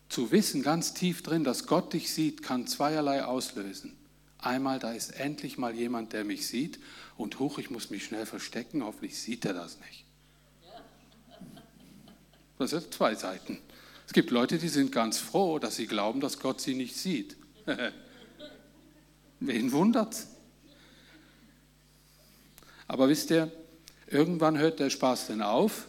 [0.09, 3.97] zu wissen ganz tief drin, dass Gott dich sieht, kann zweierlei auslösen.
[4.39, 6.81] Einmal, da ist endlich mal jemand, der mich sieht
[7.17, 10.05] und hoch, ich muss mich schnell verstecken, hoffentlich sieht er das nicht.
[12.59, 13.59] Das sind zwei Seiten.
[14.11, 17.37] Es gibt Leute, die sind ganz froh, dass sie glauben, dass Gott sie nicht sieht.
[19.39, 20.27] Wen wundert's?
[22.89, 23.53] Aber wisst ihr,
[24.09, 25.87] irgendwann hört der Spaß dann auf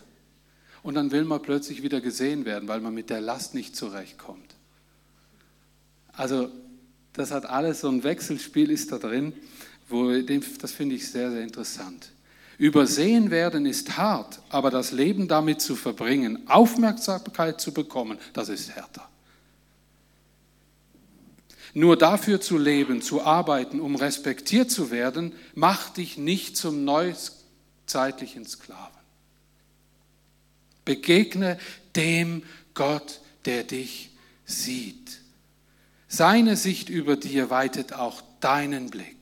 [0.83, 4.53] und dann will man plötzlich wieder gesehen werden, weil man mit der Last nicht zurechtkommt.
[6.13, 6.51] Also
[7.13, 9.33] das hat alles so ein Wechselspiel ist da drin,
[9.89, 12.11] wo das finde ich sehr sehr interessant.
[12.57, 18.75] Übersehen werden ist hart, aber das Leben damit zu verbringen, Aufmerksamkeit zu bekommen, das ist
[18.75, 19.09] härter.
[21.73, 28.45] Nur dafür zu leben, zu arbeiten, um respektiert zu werden, macht dich nicht zum neuzeitlichen
[28.45, 29.01] Sklaven.
[30.83, 31.57] Begegne
[31.95, 34.11] dem Gott, der dich
[34.45, 35.21] sieht.
[36.07, 39.20] Seine Sicht über dir weitet auch deinen Blick.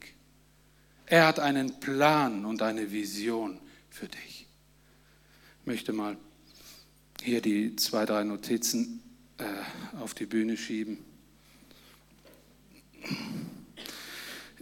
[1.09, 4.45] Er hat einen Plan und eine Vision für dich.
[5.61, 6.15] Ich möchte mal
[7.23, 9.01] hier die zwei, drei Notizen
[9.39, 9.43] äh,
[9.99, 10.99] auf die Bühne schieben.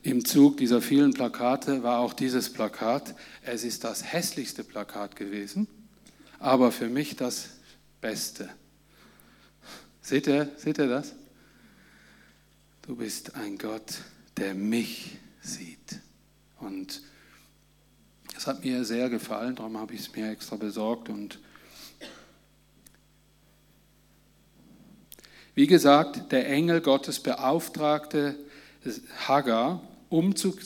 [0.04, 3.14] Im Zug dieser vielen Plakate war auch dieses Plakat.
[3.42, 5.68] Es ist das hässlichste Plakat gewesen,
[6.40, 7.50] aber für mich das
[8.00, 8.48] Beste.
[10.02, 11.14] Seht ihr, seht ihr das?
[12.84, 13.96] Du bist ein Gott,
[14.38, 16.07] der mich sieht.
[16.60, 17.02] Und
[18.34, 21.10] das hat mir sehr gefallen, darum habe ich es mir extra besorgt.
[21.10, 21.40] Und
[25.56, 28.36] wie gesagt, der Engel Gottes beauftragte
[29.28, 30.62] Hagar, umzug,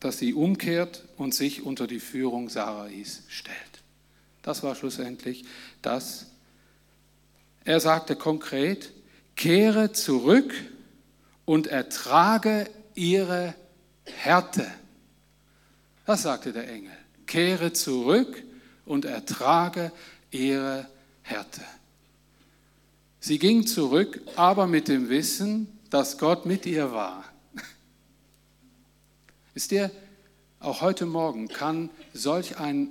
[0.00, 3.56] dass sie umkehrt und sich unter die Führung Sarais stellt.
[4.42, 5.44] Das war schlussendlich
[5.82, 6.26] das.
[7.64, 8.92] Er sagte konkret,
[9.36, 10.54] kehre zurück
[11.44, 13.54] und ertrage ihre
[14.04, 14.66] Härte.
[16.06, 16.96] Das sagte der Engel.
[17.26, 18.42] Kehre zurück
[18.84, 19.92] und ertrage
[20.30, 20.88] ihre
[21.22, 21.62] Härte.
[23.20, 27.24] Sie ging zurück, aber mit dem Wissen, dass Gott mit ihr war.
[29.54, 29.90] Ist dir,
[30.58, 32.88] auch heute Morgen kann solch ein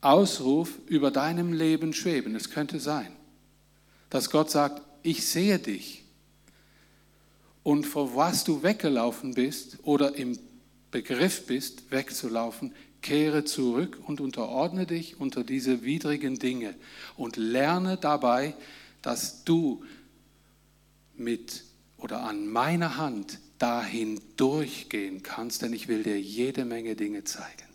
[0.00, 2.34] Ausruf über deinem Leben schweben.
[2.34, 3.12] Es könnte sein,
[4.08, 6.04] dass Gott sagt, ich sehe dich.
[7.62, 10.38] Und vor was du weggelaufen bist oder im
[10.90, 16.74] Begriff bist, wegzulaufen, kehre zurück und unterordne dich unter diese widrigen Dinge
[17.16, 18.54] und lerne dabei,
[19.02, 19.84] dass du
[21.16, 21.64] mit
[21.96, 27.68] oder an meiner Hand dahin durchgehen kannst, denn ich will dir jede Menge Dinge zeigen.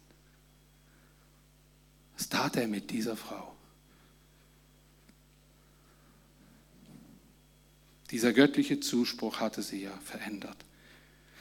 [2.17, 3.55] Was tat er mit dieser Frau?
[8.11, 10.64] Dieser göttliche Zuspruch hatte sie ja verändert.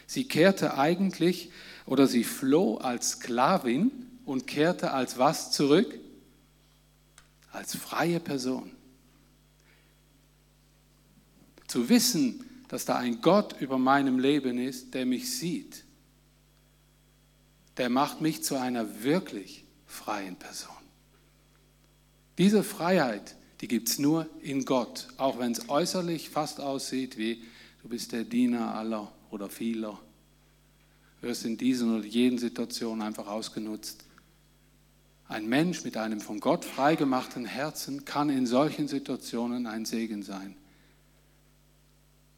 [0.06, 1.50] Sie kehrte eigentlich
[1.86, 3.90] oder sie floh als Sklavin
[4.24, 5.98] und kehrte als was zurück?
[7.52, 8.70] Als freie Person.
[11.66, 15.84] Zu wissen, dass da ein Gott über meinem Leben ist, der mich sieht,
[17.76, 20.74] der macht mich zu einer wirklich freien Person.
[22.38, 27.42] Diese Freiheit, die gibt es nur in Gott, auch wenn es äußerlich fast aussieht wie
[27.82, 30.00] du bist der Diener aller oder vieler.
[31.20, 34.04] Wirst in diesen oder jenen Situationen einfach ausgenutzt.
[35.26, 40.54] Ein Mensch mit einem von Gott freigemachten Herzen kann in solchen Situationen ein Segen sein,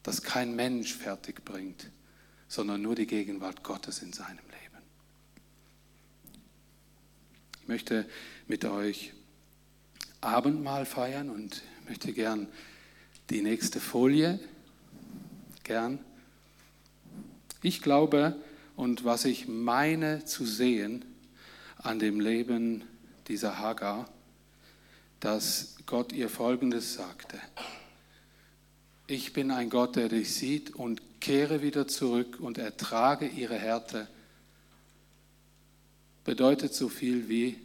[0.03, 1.91] das kein Mensch fertig bringt,
[2.47, 4.83] sondern nur die Gegenwart Gottes in seinem Leben.
[7.61, 8.09] Ich möchte
[8.47, 9.13] mit euch
[10.21, 12.47] Abendmahl feiern und möchte gern
[13.29, 14.39] die nächste Folie,
[15.63, 15.99] gern.
[17.61, 18.35] Ich glaube
[18.75, 21.03] und was ich meine zu sehen
[21.77, 22.83] an dem Leben
[23.27, 24.07] dieser Hagar,
[25.19, 27.39] dass Gott ihr Folgendes sagte.
[29.07, 34.07] Ich bin ein Gott, der dich sieht und kehre wieder zurück und ertrage ihre Härte.
[36.23, 37.57] Bedeutet so viel wie,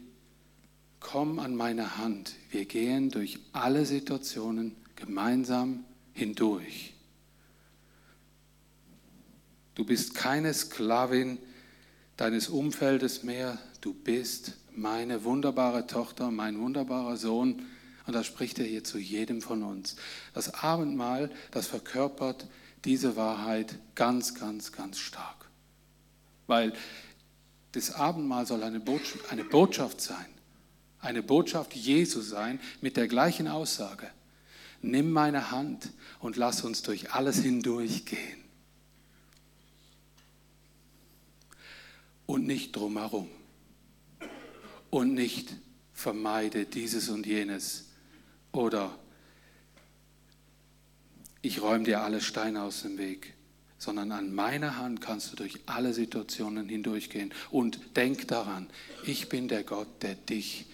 [0.99, 6.92] komm an meine Hand, wir gehen durch alle Situationen gemeinsam hindurch.
[9.75, 11.37] Du bist keine Sklavin
[12.17, 17.63] deines Umfeldes mehr, du bist meine wunderbare Tochter, mein wunderbarer Sohn.
[18.05, 19.95] Und das spricht er hier zu jedem von uns.
[20.33, 22.47] Das Abendmahl, das verkörpert
[22.85, 25.49] diese Wahrheit ganz, ganz, ganz stark.
[26.47, 26.73] Weil
[27.71, 30.25] das Abendmahl soll eine Botschaft, eine Botschaft sein
[31.03, 34.09] eine Botschaft Jesu sein mit der gleichen Aussage.
[34.81, 38.42] Nimm meine Hand und lass uns durch alles hindurchgehen.
[42.25, 43.29] Und nicht drumherum.
[44.89, 45.55] Und nicht
[45.93, 47.89] vermeide dieses und jenes.
[48.51, 48.97] Oder
[51.41, 53.33] ich räume dir alle Steine aus dem Weg
[53.83, 57.33] sondern an meiner Hand kannst du durch alle Situationen hindurchgehen.
[57.51, 58.67] Und denk daran,
[59.05, 60.65] ich bin der Gott, der dich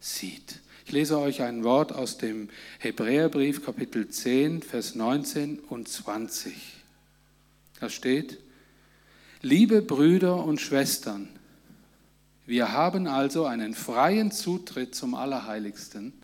[0.00, 0.60] sieht.
[0.86, 6.54] Ich lese euch ein Wort aus dem Hebräerbrief Kapitel 10, Vers 19 und 20.
[7.80, 8.38] Da steht,
[9.44, 11.28] liebe Brüder und Schwestern,
[12.46, 16.14] wir haben also einen freien Zutritt zum Allerheiligsten.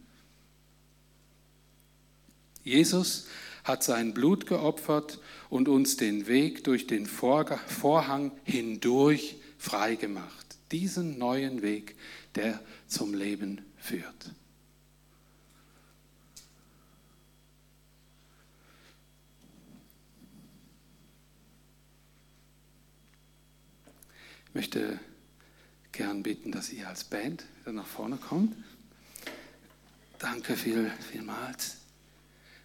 [2.64, 3.26] Jesus
[3.64, 5.20] hat sein Blut geopfert
[5.50, 10.56] und uns den Weg durch den Vorhang hindurch freigemacht.
[10.72, 11.96] Diesen neuen Weg,
[12.36, 14.32] der zum Leben führt.
[24.50, 24.98] Ich möchte
[25.92, 28.56] gern bitten, dass ihr als Band wieder nach vorne kommt.
[30.18, 31.76] Danke viel, vielmals.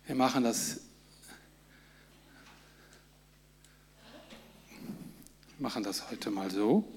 [0.08, 0.80] Wir machen das,
[5.60, 6.92] machen das heute mal so,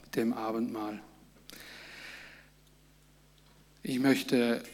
[0.00, 1.00] mit dem Abendmahl.
[3.84, 4.64] Ich möchte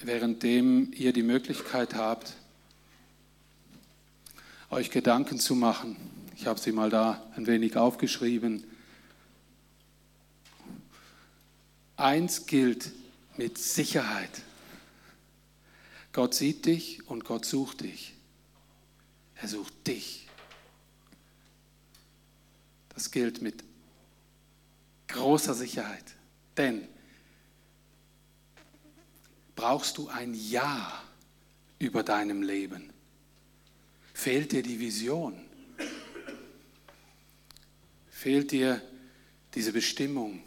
[0.00, 2.34] währenddem ihr die Möglichkeit habt,
[4.70, 6.09] euch Gedanken zu machen.
[6.40, 8.64] Ich habe sie mal da ein wenig aufgeschrieben.
[11.98, 12.92] Eins gilt
[13.36, 14.30] mit Sicherheit.
[16.14, 18.14] Gott sieht dich und Gott sucht dich.
[19.34, 20.28] Er sucht dich.
[22.94, 23.62] Das gilt mit
[25.08, 26.14] großer Sicherheit.
[26.56, 26.88] Denn
[29.56, 30.90] brauchst du ein Ja
[31.78, 32.90] über deinem Leben.
[34.14, 35.49] Fehlt dir die Vision?
[38.20, 38.82] Fehlt dir
[39.54, 40.42] diese Bestimmung?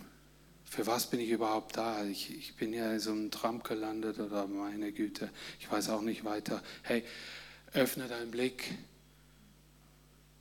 [0.63, 2.05] Für was bin ich überhaupt da?
[2.05, 6.03] Ich, ich bin ja in so einem Trump gelandet oder meine Güte, ich weiß auch
[6.03, 6.61] nicht weiter.
[6.84, 7.03] Hey,
[7.74, 8.78] öffne deinen Blick.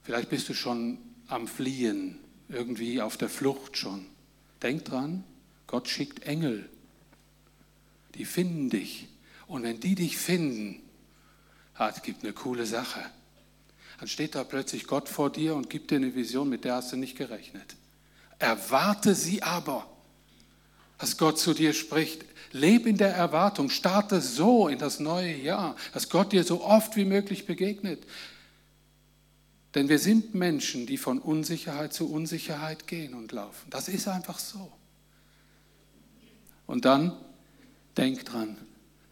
[0.03, 2.19] Vielleicht bist du schon am Fliehen,
[2.51, 4.05] irgendwie auf der Flucht schon.
[4.61, 5.25] Denk dran,
[5.67, 6.69] Gott schickt Engel.
[8.15, 9.09] Die finden dich.
[9.47, 10.83] Und wenn die dich finden,
[11.77, 13.03] hat, gibt eine coole Sache.
[14.03, 16.91] Dann steht da plötzlich Gott vor dir und gibt dir eine Vision, mit der hast
[16.91, 17.77] du nicht gerechnet.
[18.41, 19.87] Erwarte sie aber,
[20.99, 22.25] dass Gott zu dir spricht.
[22.51, 26.97] Lebe in der Erwartung, starte so in das neue Jahr, dass Gott dir so oft
[26.97, 28.05] wie möglich begegnet.
[29.77, 33.71] Denn wir sind Menschen, die von Unsicherheit zu Unsicherheit gehen und laufen.
[33.71, 34.73] Das ist einfach so.
[36.67, 37.17] Und dann
[37.97, 38.59] denk dran,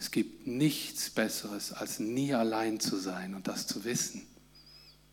[0.01, 4.27] es gibt nichts Besseres, als nie allein zu sein und das zu wissen.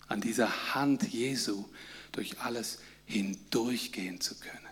[0.08, 1.66] An dieser Hand Jesu
[2.12, 4.68] durch alles hindurchgehen zu können.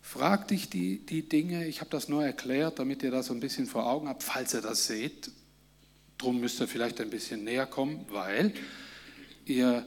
[0.00, 3.40] Frag dich die, die Dinge, ich habe das nur erklärt, damit ihr das so ein
[3.40, 5.30] bisschen vor Augen habt, falls ihr das seht.
[6.18, 8.54] Drum müsst ihr vielleicht ein bisschen näher kommen, weil
[9.44, 9.84] ihr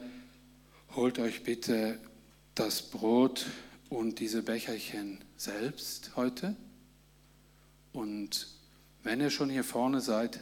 [0.96, 1.98] holt euch bitte
[2.56, 3.46] das Brot
[3.90, 6.56] und diese Becherchen selbst heute.
[7.94, 8.48] Und
[9.04, 10.42] wenn ihr schon hier vorne seid,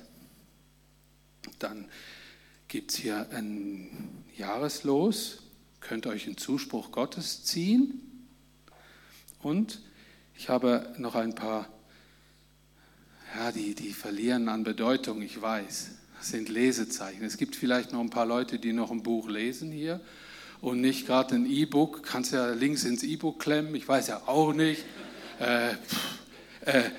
[1.60, 1.86] dann
[2.68, 5.44] gibt es hier ein Jahreslos,
[5.80, 8.02] könnt euch einen Zuspruch Gottes ziehen.
[9.42, 9.82] Und
[10.36, 11.70] ich habe noch ein paar,
[13.36, 15.92] ja, die, die verlieren an Bedeutung, ich weiß
[16.26, 17.24] sind Lesezeichen.
[17.24, 20.00] Es gibt vielleicht noch ein paar Leute, die noch ein Buch lesen hier
[20.62, 22.04] und nicht gerade ein E-Book.
[22.04, 24.84] Kannst ja links ins E-Book klemmen, ich weiß ja auch nicht.
[25.40, 25.74] Äh,
[26.66, 26.90] äh,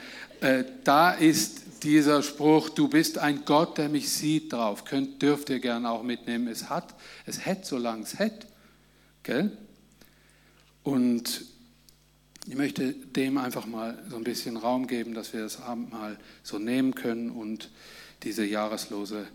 [0.41, 4.84] äh, da ist dieser Spruch, du bist ein Gott, der mich sieht, drauf.
[4.84, 6.49] Könnt, dürft ihr gerne auch mitnehmen.
[6.49, 6.95] Es hat,
[7.26, 8.47] es hätte, solange es hätte.
[9.22, 9.57] Gell?
[10.82, 11.45] Und
[12.49, 16.59] ich möchte dem einfach mal so ein bisschen Raum geben, dass wir das Abendmahl so
[16.59, 17.70] nehmen können und
[18.24, 19.26] diese Jahreslose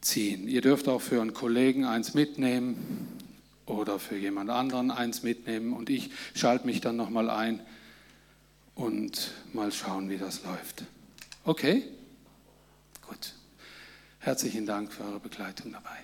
[0.00, 0.46] ziehen.
[0.46, 3.08] Ihr dürft auch für einen Kollegen eins mitnehmen
[3.66, 7.60] oder für jemand anderen eins mitnehmen und ich schalte mich dann nochmal ein
[8.76, 10.84] und mal schauen, wie das läuft.
[11.50, 11.82] Okay?
[13.08, 13.34] Gut.
[14.20, 15.98] Herzlichen Dank für eure Begleitung dabei.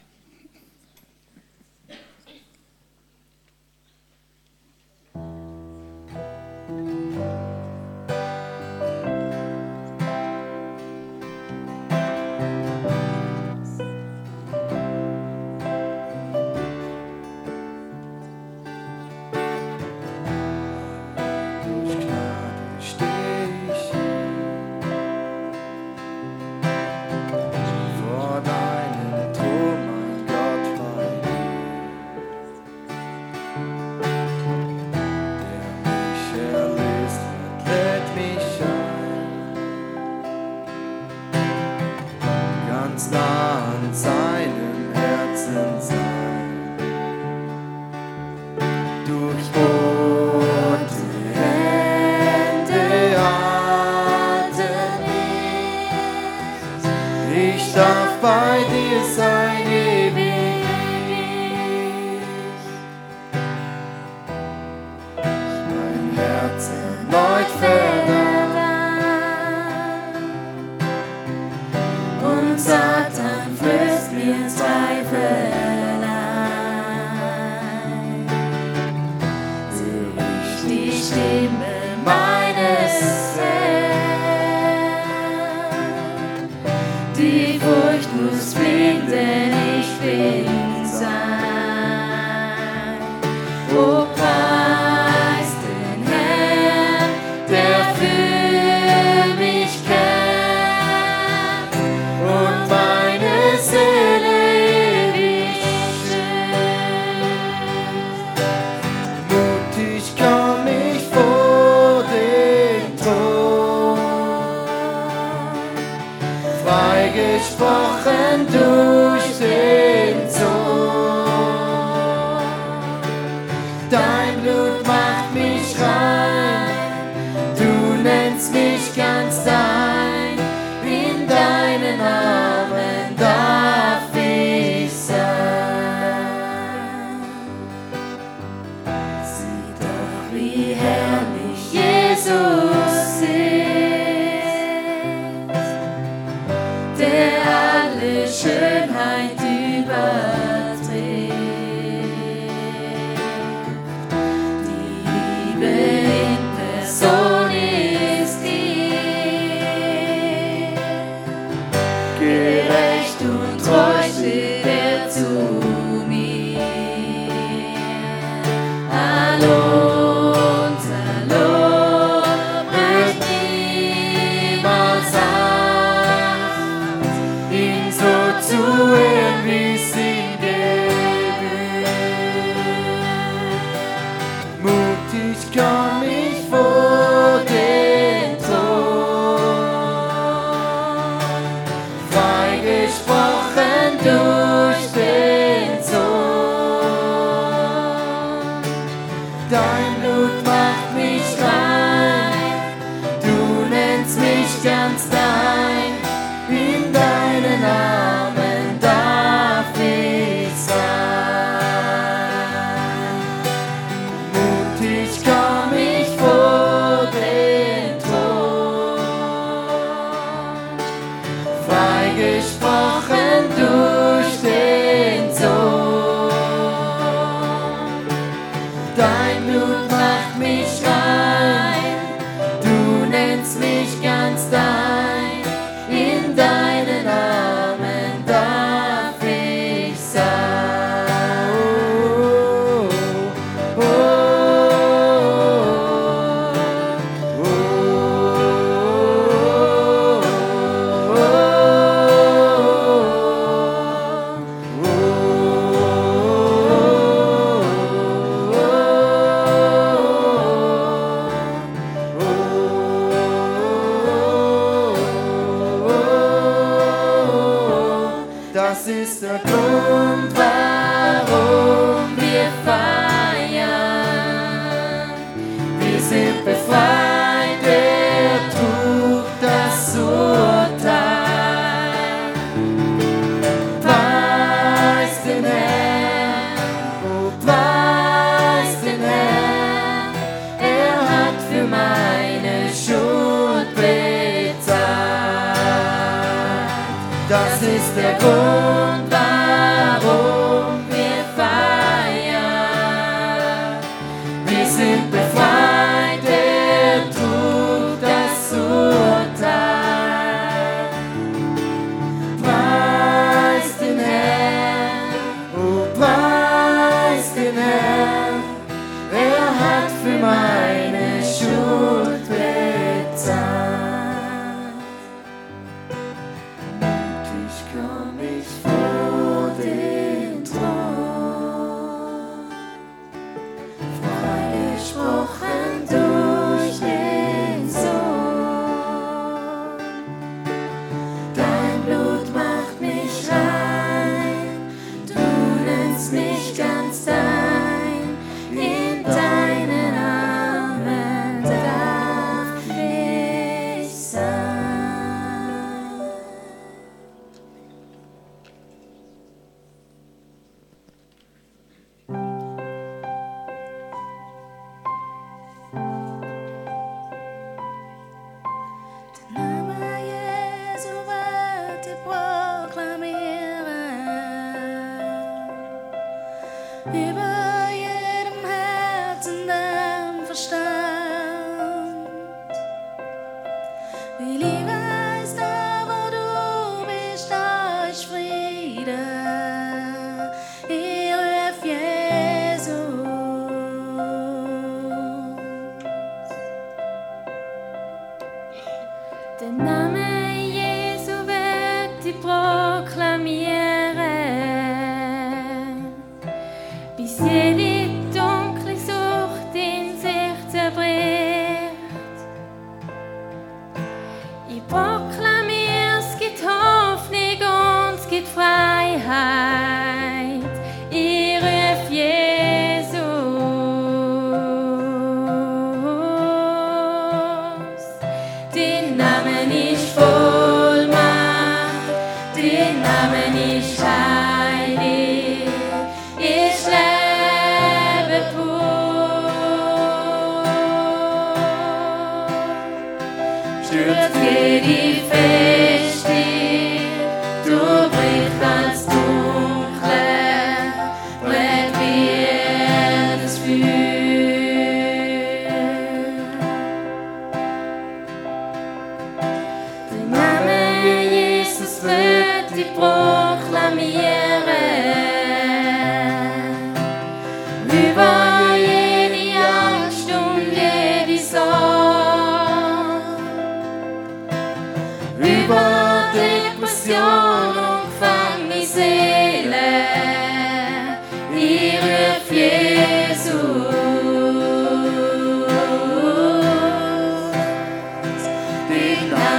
[384.18, 384.55] Wie Liebe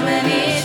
[0.08, 0.57] many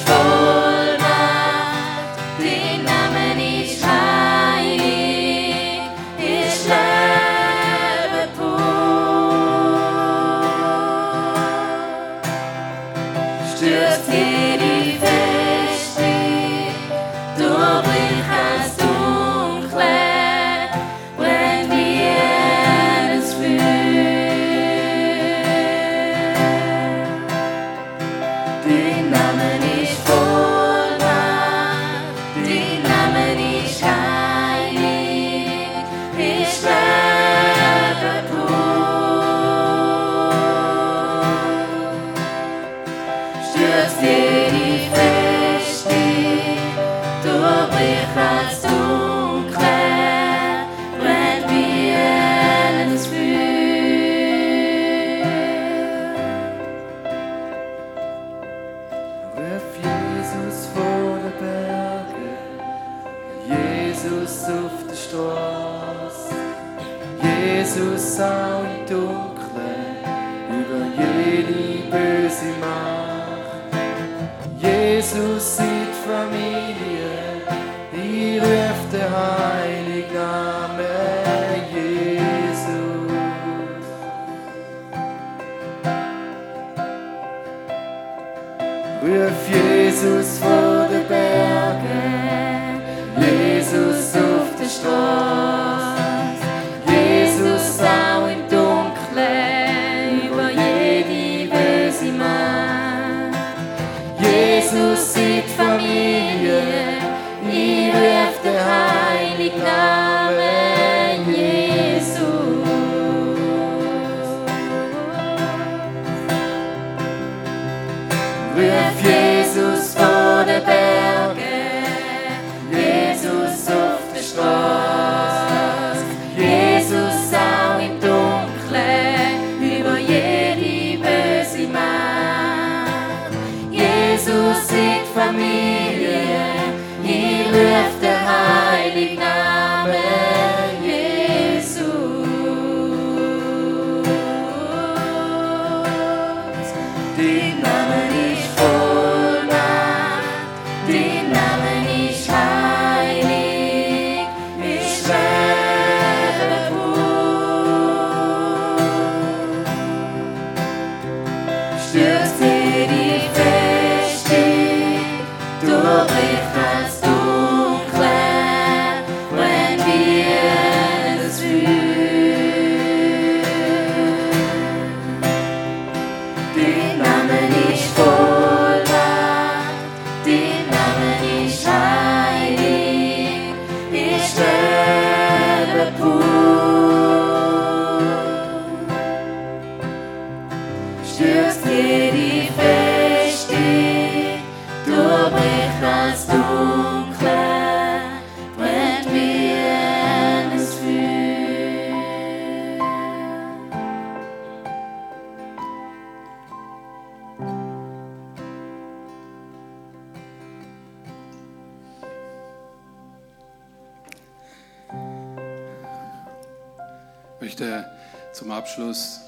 [217.42, 217.84] möchte
[218.32, 219.20] zum Abschluss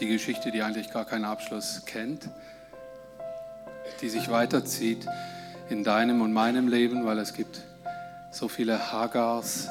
[0.00, 2.30] die Geschichte, die eigentlich gar keinen Abschluss kennt,
[4.00, 5.06] die sich weiterzieht
[5.68, 7.60] in deinem und meinem Leben, weil es gibt
[8.32, 9.68] so viele Hagars,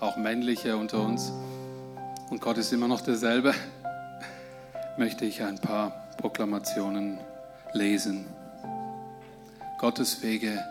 [0.00, 1.32] auch männliche unter uns,
[2.28, 3.54] und Gott ist immer noch derselbe,
[4.98, 7.18] möchte ich ein paar Proklamationen
[7.72, 8.26] lesen.
[9.78, 10.62] Gottes Wege,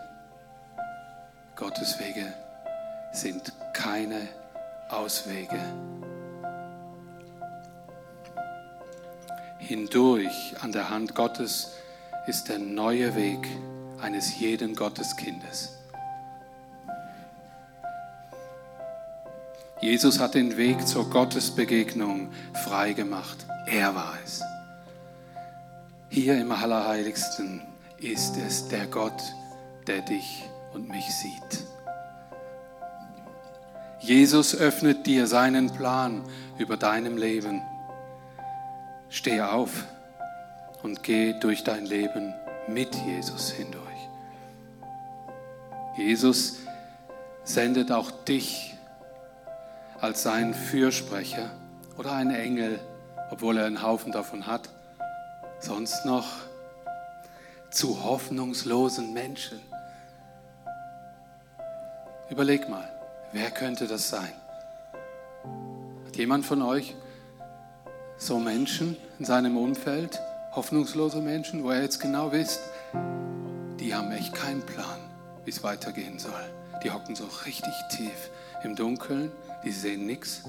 [1.56, 2.34] Gottes Wege
[3.12, 4.28] sind keine
[4.90, 5.58] Auswege.
[9.58, 11.72] Hindurch an der Hand Gottes
[12.26, 13.48] ist der neue Weg
[14.02, 15.72] eines jeden Gotteskindes.
[19.80, 23.46] Jesus hat den Weg zur Gottesbegegnung frei gemacht.
[23.66, 24.42] Er war es.
[26.10, 27.62] Hier im Allerheiligsten
[27.96, 29.22] ist es der Gott,
[29.86, 30.44] der dich
[30.76, 31.64] und mich sieht.
[33.98, 36.22] Jesus öffnet dir seinen Plan
[36.58, 37.62] über deinem Leben.
[39.08, 39.86] Steh auf
[40.82, 42.34] und geh durch dein Leben
[42.68, 43.82] mit Jesus hindurch.
[45.96, 46.58] Jesus
[47.42, 48.74] sendet auch dich
[49.98, 51.52] als sein Fürsprecher
[51.96, 52.78] oder ein Engel,
[53.30, 54.68] obwohl er einen Haufen davon hat,
[55.58, 56.26] sonst noch
[57.70, 59.58] zu hoffnungslosen Menschen.
[62.30, 62.88] Überleg mal,
[63.32, 64.32] wer könnte das sein?
[66.06, 66.94] Hat jemand von euch
[68.16, 70.20] so Menschen in seinem Umfeld,
[70.52, 72.60] hoffnungslose Menschen, wo er jetzt genau wisst,
[73.80, 74.98] die haben echt keinen Plan,
[75.44, 76.32] wie es weitergehen soll.
[76.82, 78.30] Die hocken so richtig tief
[78.64, 79.30] im Dunkeln
[79.66, 80.42] die sehen nichts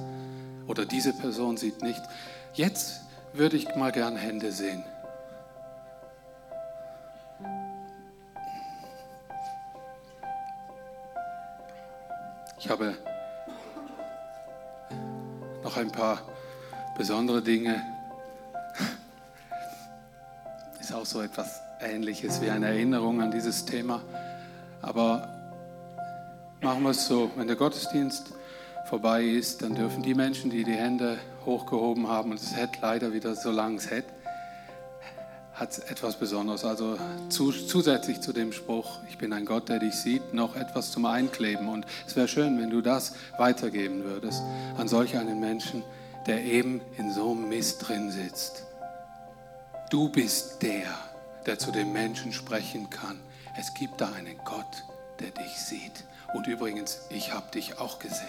[0.68, 2.02] oder diese Person sieht nicht.
[2.54, 3.02] Jetzt
[3.34, 4.84] würde ich mal gern Hände sehen.
[12.60, 12.96] Ich habe
[15.64, 16.22] noch ein paar
[16.98, 17.84] besondere Dinge.
[20.80, 24.02] Ist auch so etwas Ähnliches wie eine Erinnerung an dieses Thema.
[24.82, 25.28] Aber
[26.62, 28.34] machen wir es so, wenn der Gottesdienst
[28.86, 33.14] vorbei ist, dann dürfen die Menschen, die die Hände hochgehoben haben, und es hat leider
[33.14, 34.06] wieder so lang es hat,
[35.60, 36.64] hat etwas Besonderes.
[36.64, 36.98] Also
[37.30, 41.06] zu, zusätzlich zu dem Spruch, ich bin ein Gott, der dich sieht, noch etwas zum
[41.06, 41.68] Einkleben.
[41.68, 44.44] Und es wäre schön, wenn du das weitergeben würdest
[44.78, 45.84] an solch einen Menschen,
[46.28, 48.64] der eben in so einem Mist drin sitzt.
[49.90, 50.94] Du bist der,
[51.46, 53.20] der zu dem Menschen sprechen kann.
[53.58, 54.84] Es gibt da einen Gott,
[55.20, 56.04] der dich sieht.
[56.34, 58.28] Und übrigens, ich habe dich auch gesehen.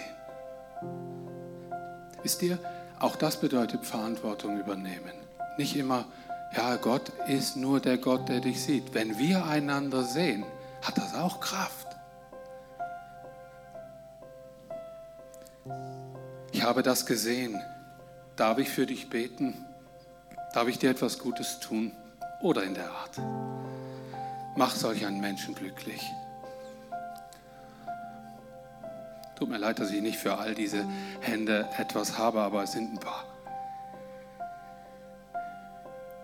[2.23, 2.59] Wisst ihr,
[3.01, 5.13] auch das bedeutet Verantwortung übernehmen.
[5.59, 6.07] Nicht immer,
[6.57, 8.95] ja, Gott ist nur der Gott, der dich sieht.
[8.95, 10.45] Wenn wir einander sehen,
[10.83, 11.87] hat das auch Kraft.
[16.53, 17.61] Ich habe das gesehen.
[18.37, 19.65] Darf ich für dich beten?
[20.55, 21.93] Darf ich dir etwas Gutes tun?
[22.41, 23.21] Oder in der Art.
[24.57, 26.03] Mach solch einen Menschen glücklich.
[29.37, 30.85] Tut mir leid, dass ich nicht für all diese
[31.21, 33.25] Hände etwas habe, aber es sind ein paar.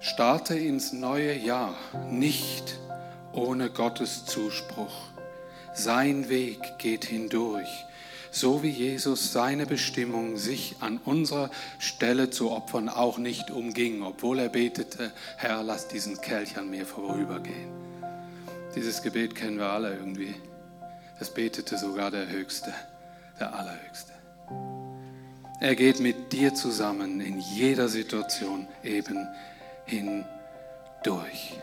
[0.04, 1.74] Starte ins neue Jahr
[2.10, 2.78] nicht
[3.32, 4.94] ohne Gottes Zuspruch.
[5.72, 7.86] Sein Weg geht hindurch,
[8.30, 14.40] so wie Jesus seine Bestimmung, sich an unserer Stelle zu opfern, auch nicht umging, obwohl
[14.40, 17.72] er betete, Herr, lass diesen Kelch an mir vorübergehen.
[18.76, 20.34] Dieses Gebet kennen wir alle irgendwie.
[21.18, 22.74] Das betete sogar der Höchste
[23.40, 24.12] der Allerhöchste.
[25.60, 29.26] Er geht mit dir zusammen in jeder Situation eben
[29.84, 31.58] hindurch.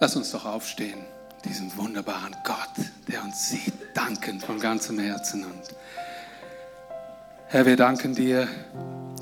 [0.00, 1.00] Lass uns doch aufstehen,
[1.44, 5.44] diesen wunderbaren Gott, der uns sieht, danken von ganzem Herzen.
[5.44, 5.62] Und
[7.48, 8.48] Herr, wir danken dir,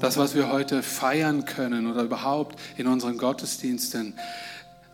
[0.01, 4.19] das, was wir heute feiern können oder überhaupt in unseren Gottesdiensten,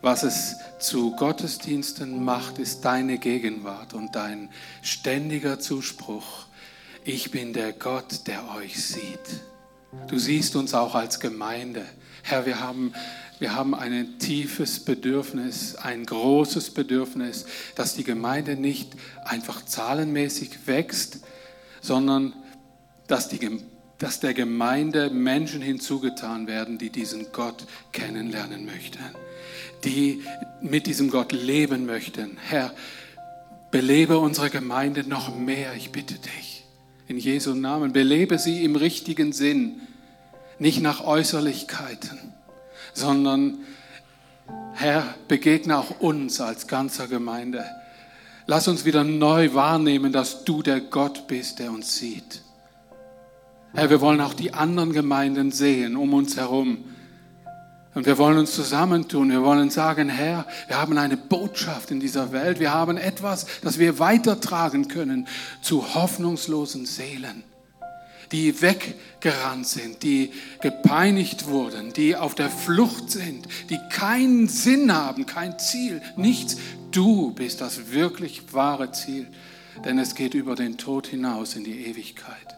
[0.01, 4.49] was es zu Gottesdiensten macht, ist deine Gegenwart und dein
[4.81, 6.45] ständiger Zuspruch.
[7.03, 9.41] Ich bin der Gott, der euch sieht.
[10.07, 11.85] Du siehst uns auch als Gemeinde.
[12.23, 12.93] Herr, wir haben,
[13.39, 17.45] wir haben ein tiefes Bedürfnis, ein großes Bedürfnis,
[17.75, 18.93] dass die Gemeinde nicht
[19.23, 21.21] einfach zahlenmäßig wächst,
[21.81, 22.33] sondern
[23.07, 23.63] dass, die,
[23.97, 28.99] dass der Gemeinde Menschen hinzugetan werden, die diesen Gott kennenlernen möchten
[29.83, 30.23] die
[30.61, 32.37] mit diesem Gott leben möchten.
[32.47, 32.73] Herr,
[33.71, 36.48] belebe unsere Gemeinde noch mehr, ich bitte dich.
[37.09, 39.81] In Jesu Namen, belebe sie im richtigen Sinn,
[40.59, 42.19] nicht nach Äußerlichkeiten,
[42.93, 43.57] sondern
[44.75, 47.65] Herr, begegne auch uns als ganzer Gemeinde.
[48.45, 52.43] Lass uns wieder neu wahrnehmen, dass du der Gott bist, der uns sieht.
[53.73, 56.83] Herr, wir wollen auch die anderen Gemeinden sehen um uns herum
[57.95, 59.31] und wir wollen uns zusammentun.
[59.31, 62.59] Wir wollen sagen, Herr, wir haben eine Botschaft in dieser Welt.
[62.59, 65.27] Wir haben etwas, das wir weitertragen können
[65.61, 67.43] zu hoffnungslosen Seelen.
[68.31, 70.31] die weggerannt sind, die
[70.61, 76.57] gepeinigt wurden, die auf der Flucht sind, die keinen Sinn haben, kein Ziel, nichts.
[76.91, 79.27] Du bist das wirklich wahre Ziel,
[79.83, 82.55] denn es geht über den Tod hinaus in die Ewigkeit.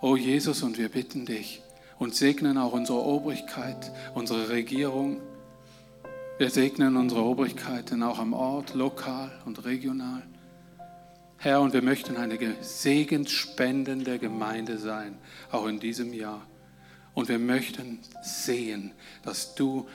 [0.00, 1.62] O Jesus, und wir bitten dich
[1.98, 5.20] und segnen auch unsere Obrigkeit, unsere Regierung.
[6.38, 10.22] Wir segnen unsere Obrigkeiten auch am Ort, lokal und regional.
[11.38, 15.18] Herr, und wir möchten eine segensspendende Gemeinde sein,
[15.50, 16.46] auch in diesem Jahr.
[17.14, 18.92] Und wir möchten sehen,
[19.22, 19.86] dass du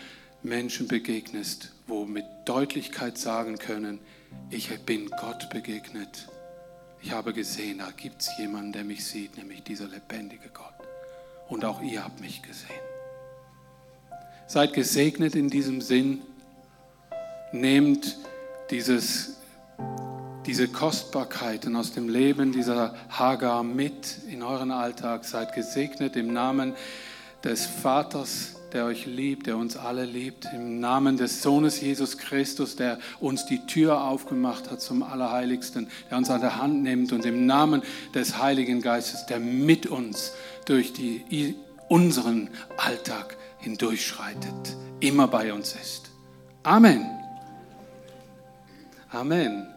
[0.43, 3.99] Menschen begegnest, wo mit Deutlichkeit sagen können,
[4.49, 6.27] ich bin Gott begegnet.
[7.01, 10.70] Ich habe gesehen, da gibt es jemanden, der mich sieht, nämlich dieser lebendige Gott.
[11.51, 12.71] Und auch ihr habt mich gesehen.
[14.47, 16.21] Seid gesegnet in diesem Sinn.
[17.51, 18.17] Nehmt
[18.71, 19.37] dieses
[20.45, 25.23] diese Kostbarkeiten aus dem Leben dieser Hagar mit in euren Alltag.
[25.23, 26.73] Seid gesegnet im Namen
[27.43, 32.75] des Vaters, der euch liebt, der uns alle liebt, im Namen des Sohnes Jesus Christus,
[32.75, 37.25] der uns die Tür aufgemacht hat zum Allerheiligsten, der uns an der Hand nimmt und
[37.25, 37.83] im Namen
[38.15, 40.33] des Heiligen Geistes, der mit uns
[40.65, 41.55] durch die,
[41.89, 46.11] unseren Alltag hindurchschreitet, immer bei uns ist.
[46.63, 47.05] Amen.
[49.11, 49.67] Amen.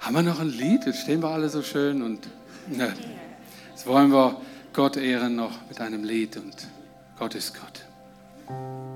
[0.00, 0.86] Haben wir noch ein Lied?
[0.86, 2.28] Jetzt stehen wir alle so schön und
[2.68, 2.94] ne,
[3.70, 4.40] jetzt wollen wir
[4.72, 6.54] Gott ehren noch mit einem Lied und
[7.18, 8.88] Gott ist Gott.